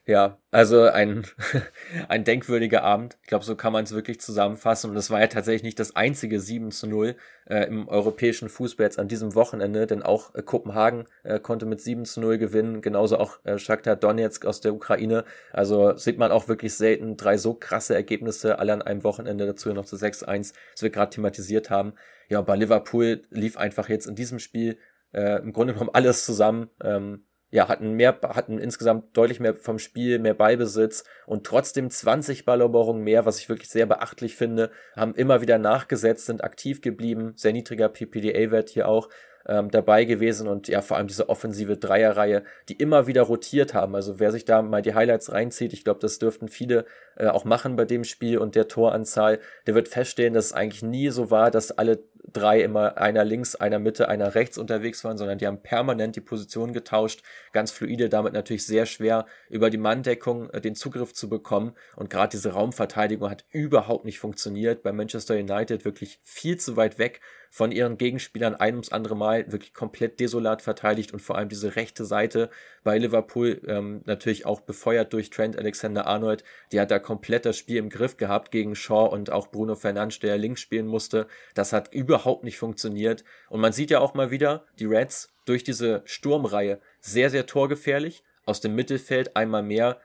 Ja, 0.05 0.37
also 0.51 0.81
ein, 0.83 1.25
ein 2.09 2.25
denkwürdiger 2.25 2.83
Abend. 2.83 3.17
Ich 3.21 3.27
glaube, 3.27 3.45
so 3.45 3.55
kann 3.55 3.71
man 3.71 3.85
es 3.85 3.93
wirklich 3.93 4.19
zusammenfassen. 4.19 4.89
Und 4.89 4.97
es 4.97 5.09
war 5.09 5.21
ja 5.21 5.27
tatsächlich 5.27 5.63
nicht 5.63 5.79
das 5.79 5.95
einzige 5.95 6.41
7 6.41 6.71
zu 6.71 6.87
0 6.87 7.15
äh, 7.45 7.65
im 7.67 7.87
europäischen 7.87 8.49
Fußball 8.49 8.85
jetzt 8.85 8.99
an 8.99 9.07
diesem 9.07 9.33
Wochenende, 9.33 9.87
denn 9.87 10.03
auch 10.03 10.35
äh, 10.35 10.41
Kopenhagen 10.41 11.05
äh, 11.23 11.39
konnte 11.39 11.65
mit 11.65 11.79
7 11.79 12.03
zu 12.03 12.19
0 12.19 12.37
gewinnen, 12.37 12.81
genauso 12.81 13.17
auch 13.17 13.39
äh, 13.45 13.57
Shakhtar 13.57 13.95
Donetsk 13.95 14.45
aus 14.45 14.59
der 14.59 14.73
Ukraine. 14.73 15.23
Also 15.53 15.95
sieht 15.95 16.17
man 16.17 16.33
auch 16.33 16.49
wirklich 16.49 16.73
selten 16.73 17.15
drei 17.15 17.37
so 17.37 17.53
krasse 17.53 17.95
Ergebnisse 17.95 18.59
alle 18.59 18.73
an 18.73 18.81
einem 18.81 19.05
Wochenende, 19.05 19.45
dazu 19.45 19.71
noch 19.73 19.85
zu 19.85 19.95
6-1, 19.95 20.53
was 20.73 20.81
wir 20.81 20.89
gerade 20.89 21.11
thematisiert 21.11 21.69
haben. 21.69 21.93
Ja, 22.27 22.41
bei 22.41 22.57
Liverpool 22.57 23.21
lief 23.29 23.55
einfach 23.55 23.87
jetzt 23.87 24.07
in 24.07 24.15
diesem 24.15 24.39
Spiel 24.39 24.77
äh, 25.13 25.39
im 25.39 25.53
Grunde 25.53 25.73
genommen 25.73 25.91
alles 25.93 26.25
zusammen. 26.25 26.69
Ähm, 26.83 27.25
ja, 27.53 27.67
hatten 27.67 27.91
mehr, 27.91 28.17
hatten 28.23 28.57
insgesamt 28.57 29.15
deutlich 29.15 29.39
mehr 29.39 29.53
vom 29.53 29.77
Spiel, 29.77 30.17
mehr 30.17 30.33
Ballbesitz 30.33 31.03
und 31.27 31.45
trotzdem 31.45 31.91
20 31.91 32.45
Balleroberungen 32.45 33.03
mehr, 33.03 33.27
was 33.27 33.37
ich 33.37 33.47
wirklich 33.47 33.69
sehr 33.69 33.85
beachtlich 33.85 34.35
finde, 34.35 34.71
haben 34.95 35.13
immer 35.13 35.39
wieder 35.39 35.59
nachgesetzt, 35.59 36.25
sind 36.25 36.43
aktiv 36.43 36.81
geblieben, 36.81 37.33
sehr 37.35 37.53
niedriger 37.53 37.89
PPDA-Wert 37.89 38.69
hier 38.69 38.87
auch 38.87 39.07
ähm, 39.45 39.69
dabei 39.69 40.05
gewesen 40.05 40.47
und 40.47 40.67
ja, 40.67 40.81
vor 40.81 40.97
allem 40.97 41.05
diese 41.05 41.29
offensive 41.29 41.77
Dreierreihe, 41.77 42.43
die 42.69 42.75
immer 42.75 43.05
wieder 43.05 43.21
rotiert 43.21 43.75
haben. 43.75 43.93
Also 43.93 44.19
wer 44.19 44.31
sich 44.31 44.45
da 44.45 44.63
mal 44.63 44.81
die 44.81 44.95
Highlights 44.95 45.31
reinzieht, 45.31 45.73
ich 45.73 45.83
glaube, 45.83 45.99
das 45.99 46.17
dürften 46.17 46.47
viele 46.47 46.85
äh, 47.17 47.27
auch 47.27 47.45
machen 47.45 47.75
bei 47.75 47.85
dem 47.85 48.03
Spiel 48.03 48.39
und 48.39 48.55
der 48.55 48.67
Toranzahl, 48.67 49.39
der 49.67 49.75
wird 49.75 49.89
feststellen, 49.89 50.33
dass 50.33 50.45
es 50.45 50.53
eigentlich 50.53 50.81
nie 50.81 51.09
so 51.09 51.29
war, 51.29 51.51
dass 51.51 51.71
alle 51.71 51.99
drei 52.31 52.61
immer 52.61 52.97
einer 52.97 53.25
links, 53.25 53.55
einer 53.55 53.79
Mitte, 53.79 54.07
einer 54.07 54.35
rechts 54.35 54.57
unterwegs 54.57 55.03
waren, 55.03 55.17
sondern 55.17 55.37
die 55.37 55.47
haben 55.47 55.61
permanent 55.61 56.15
die 56.15 56.21
Position 56.21 56.73
getauscht, 56.73 57.23
ganz 57.51 57.71
fluide, 57.71 58.09
damit 58.09 58.33
natürlich 58.33 58.65
sehr 58.65 58.85
schwer 58.85 59.25
über 59.49 59.69
die 59.69 59.77
Manndeckung 59.77 60.49
äh, 60.51 60.61
den 60.61 60.75
Zugriff 60.75 61.13
zu 61.13 61.29
bekommen 61.29 61.73
und 61.95 62.09
gerade 62.09 62.31
diese 62.31 62.53
Raumverteidigung 62.53 63.29
hat 63.29 63.45
überhaupt 63.51 64.05
nicht 64.05 64.19
funktioniert 64.19 64.83
bei 64.83 64.91
Manchester 64.91 65.35
United 65.35 65.85
wirklich 65.85 66.19
viel 66.23 66.57
zu 66.57 66.77
weit 66.77 66.97
weg 66.97 67.21
von 67.53 67.71
ihren 67.71 67.99
Gegenspielern 67.99 68.55
ein 68.55 68.73
ums 68.73 68.91
andere 68.91 69.15
Mal 69.15 69.51
wirklich 69.51 69.75
komplett 69.75 70.19
desolat 70.19 70.63
verteidigt 70.63 71.13
und 71.13 71.19
vor 71.19 71.37
allem 71.37 71.49
diese 71.49 71.75
rechte 71.75 72.03
Seite 72.03 72.49
bei 72.83 72.97
Liverpool 72.97 73.61
ähm, 73.67 74.01
natürlich 74.05 74.47
auch 74.47 74.61
befeuert 74.61 75.13
durch 75.13 75.29
Trent 75.29 75.55
Alexander-Arnold. 75.55 76.43
Die 76.71 76.79
hat 76.79 76.89
da 76.89 76.97
komplett 76.97 77.45
das 77.45 77.55
Spiel 77.55 77.77
im 77.77 77.89
Griff 77.89 78.17
gehabt 78.17 78.49
gegen 78.49 78.75
Shaw 78.75 79.07
und 79.07 79.31
auch 79.31 79.51
Bruno 79.51 79.75
Fernandes, 79.75 80.17
der 80.17 80.39
links 80.39 80.61
spielen 80.61 80.87
musste. 80.87 81.27
Das 81.53 81.73
hat 81.73 81.93
überhaupt 82.13 82.43
nicht 82.43 82.59
funktioniert. 82.59 83.23
Und 83.49 83.59
man 83.59 83.73
sieht 83.73 83.89
ja 83.89 83.99
auch 83.99 84.13
mal 84.13 84.29
wieder, 84.29 84.65
die 84.77 84.85
Reds 84.85 85.33
durch 85.45 85.63
diese 85.63 86.03
Sturmreihe 86.05 86.79
sehr, 86.99 87.31
sehr 87.31 87.47
torgefährlich. 87.47 88.23
Aus 88.45 88.61
dem 88.61 88.75
Mittelfeld 88.75 89.35
einmal 89.35 89.63
mehr 89.63 89.99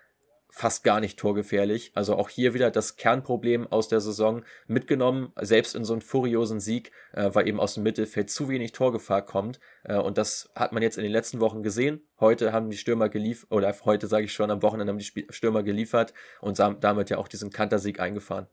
fast 0.49 0.85
gar 0.85 1.01
nicht 1.01 1.19
torgefährlich. 1.19 1.93
Also 1.95 2.17
auch 2.17 2.31
hier 2.31 2.55
wieder 2.55 2.71
das 2.71 2.97
Kernproblem 2.97 3.67
aus 3.67 3.89
der 3.89 4.01
Saison 4.01 4.43
mitgenommen, 4.67 5.33
selbst 5.39 5.75
in 5.75 5.85
so 5.85 5.93
einen 5.93 6.01
furiosen 6.01 6.61
Sieg, 6.61 6.93
äh, 7.13 7.29
weil 7.35 7.47
eben 7.47 7.61
aus 7.61 7.75
dem 7.75 7.83
Mittelfeld 7.83 8.31
zu 8.31 8.49
wenig 8.49 8.73
Torgefahr 8.73 9.21
kommt. 9.21 9.61
Äh, 9.85 9.99
und 9.99 10.17
das 10.17 10.51
hat 10.55 10.73
man 10.73 10.83
jetzt 10.83 10.97
in 10.97 11.03
den 11.03 11.13
letzten 11.13 11.41
Wochen 11.41 11.63
gesehen. 11.63 12.01
Heute 12.19 12.55
haben 12.55 12.71
die 12.71 12.79
Stürmer 12.79 13.11
geliefert, 13.11 13.51
oder 13.51 13.75
heute 13.85 14.07
sage 14.07 14.25
ich 14.25 14.33
schon, 14.33 14.51
am 14.51 14.63
Wochenende 14.63 14.91
haben 14.91 14.99
die 14.99 15.27
Stürmer 15.29 15.63
geliefert 15.63 16.15
und 16.41 16.59
damit 16.59 17.11
ja 17.11 17.19
auch 17.19 17.29
diesen 17.29 17.51
Kantersieg 17.51 18.01
eingefahren. 18.01 18.47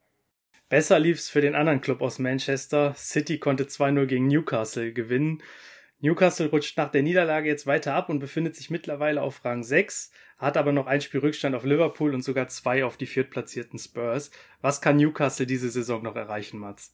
Besser 0.75 0.99
lief's 0.99 1.29
für 1.29 1.39
den 1.39 1.55
anderen 1.55 1.79
Club 1.79 2.01
aus 2.01 2.19
Manchester. 2.19 2.93
City 2.97 3.39
konnte 3.39 3.63
2-0 3.63 4.07
gegen 4.07 4.27
Newcastle 4.27 4.91
gewinnen. 4.91 5.41
Newcastle 6.01 6.49
rutscht 6.49 6.77
nach 6.77 6.91
der 6.91 7.01
Niederlage 7.01 7.47
jetzt 7.47 7.65
weiter 7.65 7.93
ab 7.93 8.09
und 8.09 8.19
befindet 8.19 8.57
sich 8.57 8.69
mittlerweile 8.69 9.21
auf 9.21 9.45
Rang 9.45 9.63
6 9.63 10.11
hat 10.37 10.57
aber 10.57 10.73
noch 10.73 10.85
ein 10.85 10.99
Spiel 10.99 11.21
Rückstand 11.21 11.55
auf 11.55 11.63
Liverpool 11.63 12.13
und 12.13 12.23
sogar 12.23 12.49
zwei 12.49 12.83
auf 12.83 12.97
die 12.97 13.05
viertplatzierten 13.05 13.79
Spurs. 13.79 14.31
Was 14.59 14.81
kann 14.81 14.97
Newcastle 14.97 15.45
diese 15.45 15.69
Saison 15.69 16.03
noch 16.03 16.17
erreichen, 16.17 16.59
Mats? 16.59 16.93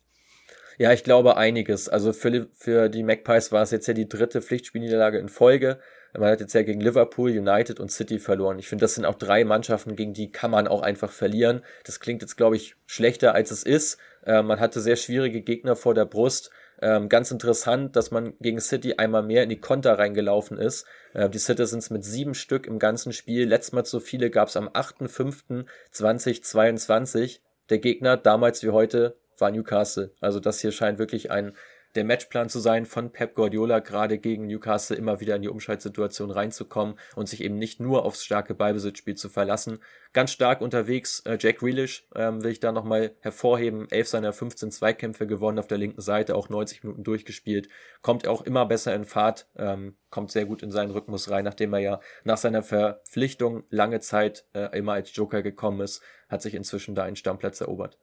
Ja, 0.77 0.93
ich 0.93 1.03
glaube 1.03 1.37
einiges. 1.37 1.89
Also 1.89 2.13
für, 2.13 2.49
für 2.53 2.87
die 2.87 3.01
Magpies 3.01 3.51
war 3.51 3.63
es 3.63 3.71
jetzt 3.71 3.87
ja 3.87 3.95
die 3.95 4.07
dritte 4.07 4.43
Pflichtspielniederlage 4.43 5.17
in 5.17 5.27
Folge. 5.27 5.79
Man 6.13 6.29
hat 6.29 6.41
jetzt 6.41 6.53
ja 6.53 6.63
gegen 6.63 6.81
Liverpool, 6.81 7.31
United 7.31 7.79
und 7.79 7.91
City 7.91 8.19
verloren. 8.19 8.59
Ich 8.59 8.67
finde, 8.67 8.83
das 8.83 8.95
sind 8.95 9.05
auch 9.05 9.15
drei 9.15 9.45
Mannschaften, 9.45 9.95
gegen 9.95 10.13
die 10.13 10.31
kann 10.31 10.51
man 10.51 10.67
auch 10.67 10.81
einfach 10.81 11.11
verlieren. 11.11 11.61
Das 11.85 11.99
klingt 11.99 12.21
jetzt, 12.21 12.35
glaube 12.35 12.57
ich, 12.57 12.75
schlechter 12.85 13.33
als 13.33 13.51
es 13.51 13.63
ist. 13.63 13.97
Äh, 14.25 14.43
man 14.43 14.59
hatte 14.59 14.81
sehr 14.81 14.97
schwierige 14.97 15.41
Gegner 15.41 15.75
vor 15.75 15.93
der 15.93 16.05
Brust. 16.05 16.51
Ähm, 16.81 17.09
ganz 17.09 17.29
interessant, 17.31 17.95
dass 17.95 18.11
man 18.11 18.33
gegen 18.39 18.59
City 18.59 18.95
einmal 18.95 19.23
mehr 19.23 19.43
in 19.43 19.49
die 19.49 19.59
Konter 19.59 19.99
reingelaufen 19.99 20.57
ist. 20.57 20.87
Äh, 21.13 21.29
die 21.29 21.37
Citizens 21.37 21.91
mit 21.91 22.03
sieben 22.03 22.33
Stück 22.33 22.67
im 22.67 22.79
ganzen 22.79 23.13
Spiel. 23.13 23.47
Letztes 23.47 23.73
Mal 23.73 23.85
so 23.85 23.99
viele 23.99 24.31
gab 24.31 24.47
es 24.47 24.57
am 24.57 24.67
8.5.2022. 24.67 27.41
Der 27.69 27.77
Gegner 27.77 28.17
damals 28.17 28.63
wie 28.63 28.71
heute 28.71 29.15
war 29.37 29.51
Newcastle. 29.51 30.09
Also 30.19 30.39
das 30.39 30.59
hier 30.59 30.71
scheint 30.71 30.97
wirklich 30.99 31.31
ein 31.31 31.53
der 31.95 32.03
Matchplan 32.03 32.49
zu 32.49 32.59
sein 32.59 32.85
von 32.85 33.11
Pep 33.11 33.35
Guardiola, 33.35 33.79
gerade 33.79 34.17
gegen 34.17 34.47
Newcastle 34.47 34.95
immer 34.95 35.19
wieder 35.19 35.35
in 35.35 35.41
die 35.41 35.49
Umschaltsituation 35.49 36.31
reinzukommen 36.31 36.95
und 37.15 37.27
sich 37.27 37.43
eben 37.43 37.57
nicht 37.57 37.79
nur 37.79 38.05
aufs 38.05 38.23
starke 38.23 38.53
Ballbesitzspiel 38.53 39.15
zu 39.15 39.29
verlassen. 39.29 39.79
Ganz 40.13 40.31
stark 40.31 40.61
unterwegs, 40.61 41.21
äh, 41.21 41.37
Jack 41.39 41.59
Grealish 41.59 42.07
ähm, 42.15 42.43
will 42.43 42.51
ich 42.51 42.59
da 42.59 42.71
nochmal 42.71 43.15
hervorheben. 43.21 43.87
Elf 43.89 44.07
seiner 44.07 44.33
15 44.33 44.71
Zweikämpfe 44.71 45.27
gewonnen 45.27 45.59
auf 45.59 45.67
der 45.67 45.77
linken 45.77 46.01
Seite, 46.01 46.35
auch 46.35 46.49
90 46.49 46.83
Minuten 46.83 47.03
durchgespielt. 47.03 47.69
Kommt 48.01 48.27
auch 48.27 48.41
immer 48.41 48.65
besser 48.65 48.93
in 48.93 49.05
Fahrt, 49.05 49.47
ähm, 49.57 49.95
kommt 50.09 50.31
sehr 50.31 50.45
gut 50.45 50.63
in 50.63 50.71
seinen 50.71 50.91
Rhythmus 50.91 51.29
rein, 51.29 51.45
nachdem 51.45 51.73
er 51.73 51.79
ja 51.79 51.99
nach 52.23 52.37
seiner 52.37 52.63
Verpflichtung 52.63 53.63
lange 53.69 53.99
Zeit 53.99 54.45
äh, 54.53 54.77
immer 54.77 54.93
als 54.93 55.15
Joker 55.15 55.41
gekommen 55.41 55.81
ist, 55.81 56.01
hat 56.27 56.41
sich 56.41 56.55
inzwischen 56.55 56.95
da 56.95 57.03
einen 57.03 57.15
Stammplatz 57.15 57.61
erobert. 57.61 57.97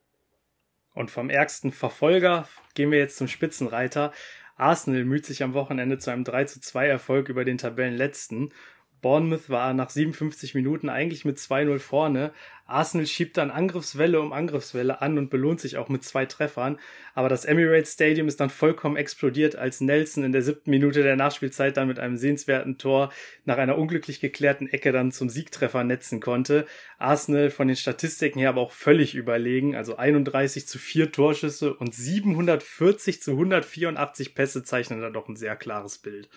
Und 0.95 1.11
vom 1.11 1.31
ärgsten 1.31 1.73
Verfolger 1.73 2.49
gehen 2.75 2.91
wir 2.91 2.99
jetzt 2.99 3.17
zum 3.17 3.29
Spitzenreiter. 3.29 4.13
Arsenal 4.57 5.05
müht 5.05 5.25
sich 5.25 5.43
am 5.43 5.55
Wochenende 5.55 5.99
zu 5.99 6.11
einem 6.11 6.25
3 6.25 6.45
zu 6.45 6.61
2 6.61 6.89
Erfolg 6.89 7.29
über 7.29 7.45
den 7.45 7.59
Tabellenletzten 7.59 8.53
Bournemouth 9.01 9.49
war 9.49 9.75
nach 9.75 9.91
57 9.91 10.55
Minuten 10.55 10.89
eigentlich 10.89 11.25
mit 11.25 11.39
2-0 11.39 11.79
vorne. 11.79 12.33
Arsenal 12.67 13.07
schiebt 13.07 13.39
dann 13.39 13.51
Angriffswelle 13.51 14.21
um 14.21 14.33
Angriffswelle 14.33 15.01
an 15.01 15.17
und 15.17 15.31
belohnt 15.31 15.59
sich 15.59 15.79
auch 15.79 15.89
mit 15.89 16.05
zwei 16.05 16.27
Treffern. 16.27 16.79
Aber 17.15 17.31
das 17.31 17.47
Emirates 17.47 17.95
Stadium 17.95 18.29
ist 18.29 18.41
dann 18.41 18.51
vollkommen 18.51 18.97
explodiert, 18.97 19.57
als 19.57 19.81
Nelson 19.81 20.23
in 20.23 20.33
der 20.33 20.43
siebten 20.43 20.71
Minute 20.71 21.03
der 21.03 21.17
Nachspielzeit 21.17 21.79
dann 21.79 21.89
mit 21.89 21.99
einem 21.99 22.19
sehenswerten 22.19 22.77
Tor 22.77 23.11
nach 23.47 23.57
einer 23.57 23.79
unglücklich 23.79 24.21
geklärten 24.21 24.69
Ecke 24.69 24.93
dann 24.93 25.13
zum 25.13 25.31
Siegtreffer 25.31 25.83
netzen 25.83 26.21
konnte. 26.21 26.67
Arsenal 26.99 27.49
von 27.49 27.69
den 27.69 27.77
Statistiken 27.77 28.39
her 28.39 28.51
aber 28.51 28.61
auch 28.61 28.73
völlig 28.73 29.15
überlegen. 29.15 29.75
Also 29.75 29.97
31 29.97 30.69
zu 30.69 30.79
4 30.79 31.11
Torschüsse 31.11 31.73
und 31.73 31.95
740 31.95 33.23
zu 33.23 33.31
184 33.31 34.35
Pässe 34.35 34.63
zeichnen 34.63 35.01
da 35.01 35.09
doch 35.09 35.29
ein 35.29 35.37
sehr 35.37 35.57
klares 35.57 35.97
Bild. 35.99 36.29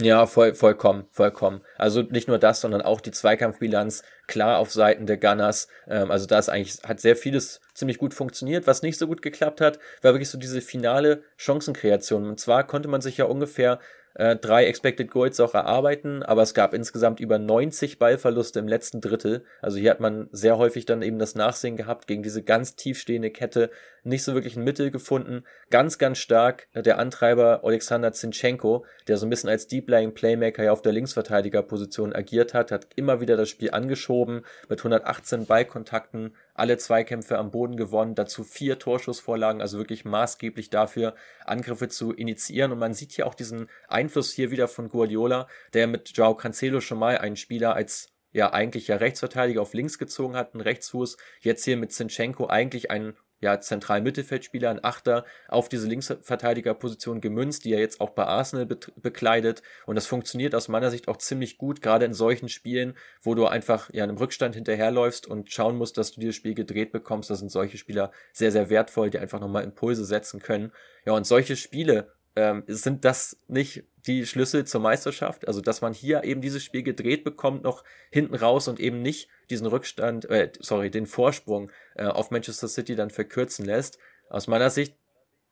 Ja, 0.00 0.26
voll, 0.26 0.54
vollkommen, 0.54 1.06
vollkommen. 1.10 1.60
Also 1.76 2.02
nicht 2.02 2.28
nur 2.28 2.38
das, 2.38 2.60
sondern 2.60 2.82
auch 2.82 3.00
die 3.00 3.10
Zweikampfbilanz 3.10 4.04
klar 4.28 4.58
auf 4.58 4.72
Seiten 4.72 5.06
der 5.06 5.16
Gunners. 5.16 5.66
Ähm, 5.88 6.12
also 6.12 6.26
da 6.26 6.38
ist 6.38 6.48
eigentlich, 6.48 6.78
hat 6.84 7.00
sehr 7.00 7.16
vieles 7.16 7.60
ziemlich 7.74 7.98
gut 7.98 8.14
funktioniert. 8.14 8.68
Was 8.68 8.82
nicht 8.82 8.96
so 8.96 9.08
gut 9.08 9.22
geklappt 9.22 9.60
hat, 9.60 9.80
war 10.02 10.12
wirklich 10.12 10.30
so 10.30 10.38
diese 10.38 10.60
finale 10.60 11.24
Chancenkreation. 11.36 12.28
Und 12.28 12.38
zwar 12.38 12.64
konnte 12.64 12.88
man 12.88 13.00
sich 13.00 13.16
ja 13.16 13.24
ungefähr 13.24 13.80
äh, 14.18 14.36
drei 14.36 14.66
Expected 14.66 15.10
Goals 15.10 15.40
auch 15.40 15.54
erarbeiten, 15.54 16.22
aber 16.22 16.42
es 16.42 16.52
gab 16.52 16.74
insgesamt 16.74 17.20
über 17.20 17.38
90 17.38 17.98
Ballverluste 17.98 18.58
im 18.58 18.68
letzten 18.68 19.00
Drittel. 19.00 19.44
Also 19.62 19.78
hier 19.78 19.90
hat 19.90 20.00
man 20.00 20.28
sehr 20.32 20.58
häufig 20.58 20.84
dann 20.84 21.02
eben 21.02 21.18
das 21.18 21.36
Nachsehen 21.36 21.76
gehabt 21.76 22.08
gegen 22.08 22.24
diese 22.24 22.42
ganz 22.42 22.74
tiefstehende 22.74 23.30
Kette, 23.30 23.70
nicht 24.02 24.24
so 24.24 24.34
wirklich 24.34 24.56
ein 24.56 24.64
Mittel 24.64 24.90
gefunden. 24.90 25.44
Ganz, 25.70 25.98
ganz 25.98 26.18
stark 26.18 26.66
der 26.74 26.98
Antreiber 26.98 27.60
Alexander 27.62 28.12
Zinchenko, 28.12 28.84
der 29.06 29.16
so 29.18 29.26
ein 29.26 29.30
bisschen 29.30 29.50
als 29.50 29.68
Deep 29.68 29.88
Lying 29.88 30.14
Playmaker 30.14 30.64
ja 30.64 30.72
auf 30.72 30.82
der 30.82 30.92
Linksverteidigerposition 30.92 32.12
agiert 32.12 32.54
hat, 32.54 32.72
hat 32.72 32.88
immer 32.96 33.20
wieder 33.20 33.36
das 33.36 33.48
Spiel 33.48 33.70
angeschoben 33.70 34.42
mit 34.68 34.80
118 34.80 35.46
Ballkontakten, 35.46 36.34
alle 36.58 36.76
Zweikämpfe 36.78 37.38
am 37.38 37.50
Boden 37.50 37.76
gewonnen, 37.76 38.14
dazu 38.14 38.44
vier 38.44 38.78
Torschussvorlagen, 38.78 39.60
also 39.60 39.78
wirklich 39.78 40.04
maßgeblich 40.04 40.70
dafür, 40.70 41.14
Angriffe 41.44 41.88
zu 41.88 42.12
initiieren. 42.12 42.72
Und 42.72 42.78
man 42.78 42.94
sieht 42.94 43.12
hier 43.12 43.26
auch 43.26 43.34
diesen 43.34 43.68
Einfluss 43.88 44.32
hier 44.32 44.50
wieder 44.50 44.68
von 44.68 44.88
Guardiola, 44.88 45.48
der 45.72 45.86
mit 45.86 46.16
Joao 46.16 46.34
Cancelo 46.34 46.80
schon 46.80 46.98
mal 46.98 47.18
einen 47.18 47.36
Spieler 47.36 47.74
als 47.74 48.12
ja 48.30 48.52
eigentlich 48.52 48.88
ja 48.88 48.96
Rechtsverteidiger 48.96 49.62
auf 49.62 49.72
links 49.72 49.98
gezogen 49.98 50.36
hat, 50.36 50.54
einen 50.54 50.60
Rechtsfuß, 50.60 51.16
jetzt 51.40 51.64
hier 51.64 51.76
mit 51.76 51.92
Zinchenko 51.92 52.46
eigentlich 52.46 52.90
einen 52.90 53.16
ja, 53.40 53.60
zentralen 53.60 54.04
Mittelfeldspieler, 54.04 54.70
ein 54.70 54.84
Achter, 54.84 55.24
auf 55.48 55.68
diese 55.68 55.86
Linksverteidigerposition 55.86 57.20
gemünzt, 57.20 57.64
die 57.64 57.72
er 57.72 57.80
jetzt 57.80 58.00
auch 58.00 58.10
bei 58.10 58.24
Arsenal 58.24 58.66
be 58.66 58.78
bekleidet. 58.96 59.62
Und 59.86 59.94
das 59.94 60.06
funktioniert 60.06 60.54
aus 60.54 60.68
meiner 60.68 60.90
Sicht 60.90 61.08
auch 61.08 61.18
ziemlich 61.18 61.58
gut, 61.58 61.80
gerade 61.80 62.04
in 62.04 62.14
solchen 62.14 62.48
Spielen, 62.48 62.96
wo 63.22 63.34
du 63.34 63.46
einfach 63.46 63.90
ja 63.92 64.04
einem 64.04 64.16
Rückstand 64.16 64.54
hinterherläufst 64.54 65.26
und 65.26 65.52
schauen 65.52 65.76
musst, 65.76 65.98
dass 65.98 66.12
du 66.12 66.20
dieses 66.20 66.36
Spiel 66.36 66.54
gedreht 66.54 66.92
bekommst. 66.92 67.30
Da 67.30 67.34
sind 67.34 67.50
solche 67.50 67.78
Spieler 67.78 68.12
sehr, 68.32 68.52
sehr 68.52 68.70
wertvoll, 68.70 69.10
die 69.10 69.18
einfach 69.18 69.40
nochmal 69.40 69.64
Impulse 69.64 70.04
setzen 70.04 70.40
können. 70.40 70.72
Ja, 71.04 71.12
und 71.12 71.26
solche 71.26 71.56
Spiele 71.56 72.12
ähm, 72.36 72.62
sind 72.66 73.04
das 73.04 73.36
nicht 73.48 73.84
die 74.08 74.26
Schlüssel 74.26 74.64
zur 74.64 74.80
Meisterschaft? 74.80 75.46
Also, 75.46 75.60
dass 75.60 75.80
man 75.80 75.92
hier 75.92 76.24
eben 76.24 76.40
dieses 76.40 76.64
Spiel 76.64 76.82
gedreht 76.82 77.22
bekommt, 77.22 77.62
noch 77.62 77.84
hinten 78.10 78.34
raus 78.34 78.66
und 78.66 78.80
eben 78.80 79.02
nicht 79.02 79.28
diesen 79.50 79.66
Rückstand, 79.66 80.24
äh, 80.30 80.50
sorry, 80.58 80.90
den 80.90 81.06
Vorsprung 81.06 81.70
äh, 81.94 82.06
auf 82.06 82.30
Manchester 82.30 82.68
City 82.68 82.96
dann 82.96 83.10
verkürzen 83.10 83.64
lässt. 83.64 83.98
Aus 84.30 84.46
meiner 84.46 84.70
Sicht, 84.70 84.96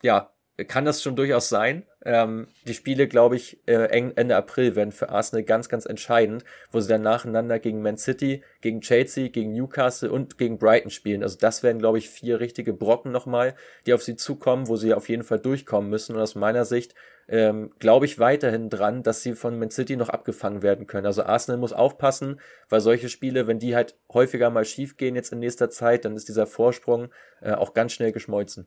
ja, 0.02 0.32
kann 0.64 0.86
das 0.86 1.02
schon 1.02 1.16
durchaus 1.16 1.50
sein. 1.50 1.84
Ähm, 2.02 2.48
die 2.66 2.72
Spiele, 2.72 3.08
glaube 3.08 3.36
ich, 3.36 3.60
äh, 3.66 3.88
Ende 3.90 4.36
April 4.36 4.74
werden 4.74 4.92
für 4.92 5.10
Arsenal 5.10 5.44
ganz, 5.44 5.68
ganz 5.68 5.84
entscheidend, 5.84 6.44
wo 6.70 6.80
sie 6.80 6.88
dann 6.88 7.02
nacheinander 7.02 7.58
gegen 7.58 7.82
Man 7.82 7.98
City, 7.98 8.42
gegen 8.62 8.80
Chelsea, 8.80 9.28
gegen 9.28 9.52
Newcastle 9.52 10.10
und 10.10 10.38
gegen 10.38 10.58
Brighton 10.58 10.90
spielen. 10.90 11.22
Also 11.22 11.36
das 11.38 11.62
werden, 11.62 11.78
glaube 11.78 11.98
ich, 11.98 12.08
vier 12.08 12.40
richtige 12.40 12.72
Brocken 12.72 13.12
nochmal, 13.12 13.54
die 13.86 13.92
auf 13.92 14.02
sie 14.02 14.16
zukommen, 14.16 14.68
wo 14.68 14.76
sie 14.76 14.94
auf 14.94 15.10
jeden 15.10 15.24
Fall 15.24 15.40
durchkommen 15.40 15.90
müssen. 15.90 16.16
Und 16.16 16.22
aus 16.22 16.34
meiner 16.34 16.64
Sicht 16.64 16.94
ähm, 17.28 17.70
glaube 17.78 18.06
ich 18.06 18.18
weiterhin 18.18 18.70
dran, 18.70 19.02
dass 19.02 19.22
sie 19.22 19.34
von 19.34 19.58
Man 19.58 19.70
City 19.70 19.96
noch 19.96 20.08
abgefangen 20.08 20.62
werden 20.62 20.86
können. 20.86 21.06
Also 21.06 21.24
Arsenal 21.24 21.58
muss 21.58 21.72
aufpassen, 21.72 22.40
weil 22.68 22.80
solche 22.80 23.08
Spiele, 23.08 23.46
wenn 23.46 23.58
die 23.58 23.74
halt 23.74 23.98
häufiger 24.12 24.50
mal 24.50 24.64
schief 24.64 24.96
gehen 24.96 25.16
jetzt 25.16 25.32
in 25.32 25.40
nächster 25.40 25.70
Zeit, 25.70 26.04
dann 26.04 26.16
ist 26.16 26.28
dieser 26.28 26.46
Vorsprung 26.46 27.08
äh, 27.40 27.52
auch 27.52 27.74
ganz 27.74 27.92
schnell 27.92 28.12
geschmolzen. 28.12 28.66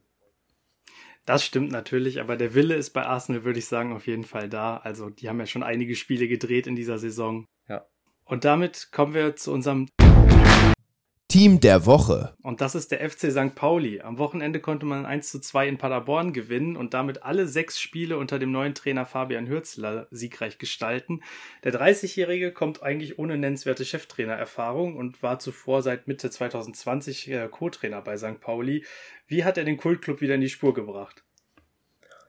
Das 1.26 1.44
stimmt 1.44 1.72
natürlich, 1.72 2.20
aber 2.20 2.38
der 2.38 2.56
Wille 2.56 2.76
ist 2.76 2.90
bei 2.90 3.06
Arsenal, 3.06 3.44
würde 3.44 3.60
ich 3.60 3.68
sagen, 3.68 3.94
auf 3.94 4.08
jeden 4.08 4.24
Fall 4.24 4.50
da. 4.50 4.78
Also 4.78 5.10
die 5.10 5.30
haben 5.30 5.40
ja 5.40 5.46
schon 5.46 5.64
einige 5.64 5.96
Spiele 5.96 6.28
gedreht 6.28 6.66
in 6.66 6.76
dieser 6.76 6.98
Saison. 6.98 7.46
Ja. 7.68 7.86
Und 8.26 8.46
damit 8.46 8.92
kommen 8.92 9.14
wir 9.14 9.36
zu 9.36 9.52
unserem 9.54 9.88
Team 11.30 11.60
der 11.60 11.86
Woche. 11.86 12.34
Und 12.42 12.60
das 12.60 12.74
ist 12.74 12.92
der 12.92 13.08
FC 13.08 13.32
St. 13.32 13.54
Pauli. 13.54 14.02
Am 14.02 14.18
Wochenende 14.18 14.60
konnte 14.60 14.88
man 14.88 15.06
1 15.06 15.30
zu 15.30 15.40
2 15.40 15.68
in 15.68 15.78
Paderborn 15.78 16.34
gewinnen 16.34 16.76
und 16.76 16.96
damit 16.96 17.22
alle 17.22 17.48
sechs 17.48 17.80
Spiele 17.80 18.18
unter 18.18 18.40
dem 18.40 18.52
neuen 18.52 18.74
Trainer 18.74 19.06
Fabian 19.06 19.48
Hürzler 19.48 20.08
siegreich 20.10 20.58
gestalten. 20.58 21.22
Der 21.64 21.72
30-Jährige 21.72 22.52
kommt 22.52 22.82
eigentlich 22.82 23.20
ohne 23.20 23.38
nennenswerte 23.38 23.86
Cheftrainererfahrung 23.86 24.98
und 24.98 25.22
war 25.22 25.38
zuvor 25.38 25.84
seit 25.84 26.08
Mitte 26.08 26.32
2020 26.32 27.30
äh, 27.30 27.48
Co-Trainer 27.48 28.02
bei 28.02 28.18
St. 28.18 28.42
Pauli. 28.42 28.84
Wie 29.28 29.44
hat 29.44 29.60
er 29.60 29.66
den 29.66 29.78
Kultclub 29.78 30.22
wieder 30.22 30.34
in 30.34 30.42
die 30.42 30.50
Spur 30.50 30.74
gebracht? 30.74 31.24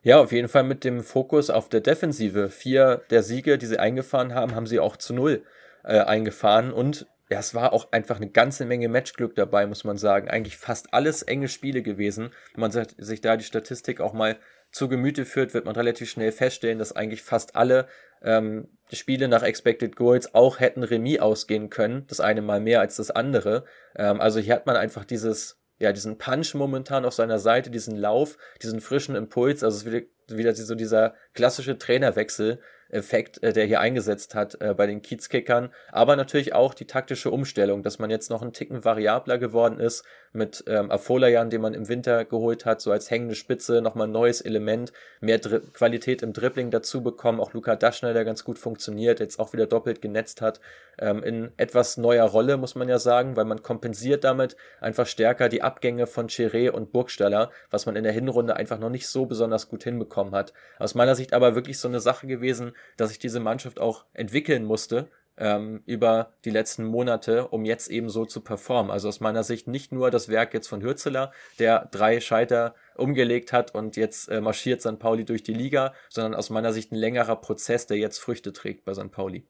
Ja, 0.03 0.21
auf 0.21 0.31
jeden 0.31 0.49
Fall 0.49 0.65
mit 0.65 0.85
dem 0.85 1.03
Fokus 1.03 1.49
auf 1.49 1.71
der 1.71 1.81
Defensive. 1.81 2.51
Vier 2.51 3.01
der 3.09 3.23
Siege, 3.23 3.57
die 3.57 3.67
sie 3.67 3.79
eingefahren 3.79 4.35
haben, 4.35 4.55
haben 4.55 4.67
sie 4.67 4.79
auch 4.79 4.99
zu 4.99 5.15
null 5.15 5.43
äh, 5.85 6.01
eingefahren 6.01 6.71
und 6.71 7.07
ja, 7.31 7.39
es 7.39 7.55
war 7.55 7.73
auch 7.73 7.93
einfach 7.93 8.17
eine 8.17 8.29
ganze 8.29 8.65
Menge 8.65 8.89
Matchglück 8.89 9.37
dabei, 9.37 9.67
muss 9.67 9.85
man 9.85 9.97
sagen. 9.97 10.29
Eigentlich 10.29 10.57
fast 10.57 10.93
alles 10.93 11.23
enge 11.23 11.47
Spiele 11.49 11.81
gewesen. 11.81 12.33
Wenn 12.55 12.61
man 12.61 12.73
sich 12.73 13.21
da 13.21 13.37
die 13.37 13.45
Statistik 13.45 14.01
auch 14.01 14.13
mal 14.13 14.37
zu 14.73 14.89
Gemüte 14.89 15.25
führt, 15.25 15.55
wird 15.55 15.65
man 15.65 15.77
relativ 15.77 16.11
schnell 16.11 16.33
feststellen, 16.33 16.81
dass 16.81 16.93
eigentlich 16.93 17.23
fast 17.23 17.55
alle 17.55 17.87
ähm, 18.23 18.69
Spiele 18.93 19.29
nach 19.29 19.45
Expected 19.45 19.95
Goals 19.95 20.35
auch 20.35 20.59
hätten 20.59 20.83
Remis 20.83 21.21
ausgehen 21.21 21.71
können. 21.71 22.05
Das 22.09 22.19
eine 22.19 22.43
mal 22.43 22.61
mehr 22.61 22.81
als 22.81 22.97
das 22.97 23.13
andere. 23.13 23.65
Ähm, 23.95 24.21
also 24.21 24.41
hier 24.41 24.55
hat 24.55 24.67
man 24.67 24.77
einfach 24.77 25.05
dieses, 25.05 25.61
ja, 25.79 25.93
diesen 25.93 26.19
Punch 26.19 26.55
momentan 26.55 27.05
auf 27.05 27.15
seiner 27.15 27.39
Seite, 27.39 27.71
diesen 27.71 27.97
Lauf, 27.97 28.39
diesen 28.61 28.81
frischen 28.81 29.15
Impuls. 29.15 29.63
Also 29.63 29.77
es 29.77 29.85
ist 29.85 29.93
wieder, 29.93 30.07
wieder 30.37 30.55
so 30.55 30.75
dieser 30.75 31.15
klassische 31.35 31.79
Trainerwechsel, 31.79 32.61
Effekt, 32.91 33.43
äh, 33.43 33.53
der 33.53 33.67
hier 33.67 33.81
eingesetzt 33.81 34.35
hat 34.35 34.61
äh, 34.61 34.75
bei 34.75 34.87
den 34.87 35.03
Kiezkickern, 35.03 35.71
aber 35.91 36.17
natürlich 36.17 36.55
auch 36.55 36.75
die 36.75 36.87
taktische 36.87 37.31
Umstellung, 37.31 37.83
dass 37.83 37.99
man 37.99 38.11
jetzt 38.11 38.31
noch 38.31 38.43
einen 38.43 38.53
Ticken 38.53 38.85
variabler 38.85 39.39
geworden 39.39 39.81
ist 39.81 40.05
mit 40.33 40.65
ähm, 40.69 40.91
Afolayan, 40.91 41.51
den 41.51 41.61
man 41.61 41.75
im 41.75 41.89
Winter 41.89 42.25
geholt 42.25 42.65
hat, 42.65 42.81
so 42.81 42.93
als 42.93 43.11
hängende 43.11 43.35
Spitze, 43.35 43.83
nochmal 43.83 44.07
ein 44.07 44.13
neues 44.13 44.41
Element, 44.41 44.93
mehr 45.21 45.39
Dri 45.39 45.61
Qualität 45.73 46.23
im 46.23 46.33
Dribbling 46.33 46.71
dazu 46.71 47.03
bekommen, 47.03 47.41
auch 47.41 47.53
Luca 47.53 47.75
Daschner, 47.75 48.13
der 48.13 48.25
ganz 48.25 48.45
gut 48.45 48.59
funktioniert, 48.59 49.21
jetzt 49.21 49.41
auch 49.41 49.53
wieder 49.53 49.67
doppelt 49.67 50.01
genetzt 50.01 50.41
hat, 50.41 50.61
ähm, 50.99 51.23
in 51.23 51.51
etwas 51.57 51.97
neuer 51.97 52.27
Rolle, 52.27 52.57
muss 52.57 52.75
man 52.75 52.89
ja 52.89 52.99
sagen, 52.99 53.37
weil 53.37 53.45
man 53.45 53.63
kompensiert 53.63 54.23
damit 54.23 54.57
einfach 54.81 55.07
stärker 55.07 55.49
die 55.49 55.63
Abgänge 55.63 56.07
von 56.07 56.29
Chiré 56.29 56.71
und 56.71 56.93
Burgstaller, 56.93 57.51
was 57.71 57.87
man 57.87 57.97
in 57.97 58.05
der 58.05 58.13
Hinrunde 58.13 58.57
einfach 58.57 58.79
noch 58.79 58.91
nicht 58.91 59.09
so 59.09 59.27
besonders 59.27 59.69
gut 59.69 59.83
hinbekommen 59.83 60.35
hat. 60.35 60.53
Aus 60.79 60.95
meiner 60.95 61.17
Sicht 61.17 61.33
aber 61.33 61.55
wirklich 61.55 61.79
so 61.79 61.89
eine 61.89 62.01
Sache 62.01 62.27
gewesen, 62.27 62.73
dass 62.97 63.11
sich 63.11 63.19
diese 63.19 63.41
Mannschaft 63.41 63.81
auch 63.81 64.05
entwickeln 64.13 64.65
musste 64.65 65.11
ähm, 65.41 65.83
über 65.87 66.35
die 66.45 66.51
letzten 66.51 66.85
Monate, 66.85 67.49
um 67.49 67.65
jetzt 67.65 67.89
eben 67.89 68.11
so 68.11 68.27
zu 68.27 68.43
performen. 68.43 68.91
Also 68.91 69.09
aus 69.09 69.21
meiner 69.21 69.43
Sicht 69.43 69.67
nicht 69.67 69.91
nur 69.91 70.11
das 70.11 70.29
Werk 70.29 70.55
jetzt 70.55 70.69
von 70.69 70.83
Hürzeler, 70.83 71.33
der 71.59 71.87
drei 71.87 72.21
Scheiter 72.21 72.75
umgelegt 72.95 73.53
hat 73.53 73.75
und 73.75 73.97
jetzt 73.97 74.29
äh, 74.29 74.41
marschiert 74.41 74.83
St. 74.83 74.99
Pauli 74.99 75.25
durch 75.25 75.43
die 75.43 75.55
Liga, 75.55 75.95
sondern 76.11 76.35
aus 76.35 76.51
meiner 76.51 76.73
Sicht 76.73 76.93
ein 76.93 76.97
längerer 76.97 77.37
Prozess, 77.37 77.87
der 77.87 77.97
jetzt 77.97 78.19
Früchte 78.19 78.53
trägt 78.53 78.85
bei 78.85 78.95
St. 78.95 79.11
Pauli. 79.11 79.47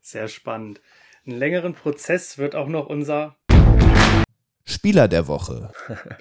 Sehr 0.00 0.28
spannend. 0.28 0.80
Einen 1.26 1.38
längeren 1.38 1.74
Prozess 1.74 2.38
wird 2.38 2.54
auch 2.54 2.68
noch 2.68 2.86
unser 2.86 3.36
Spieler 4.70 5.08
der 5.08 5.28
Woche 5.28 5.72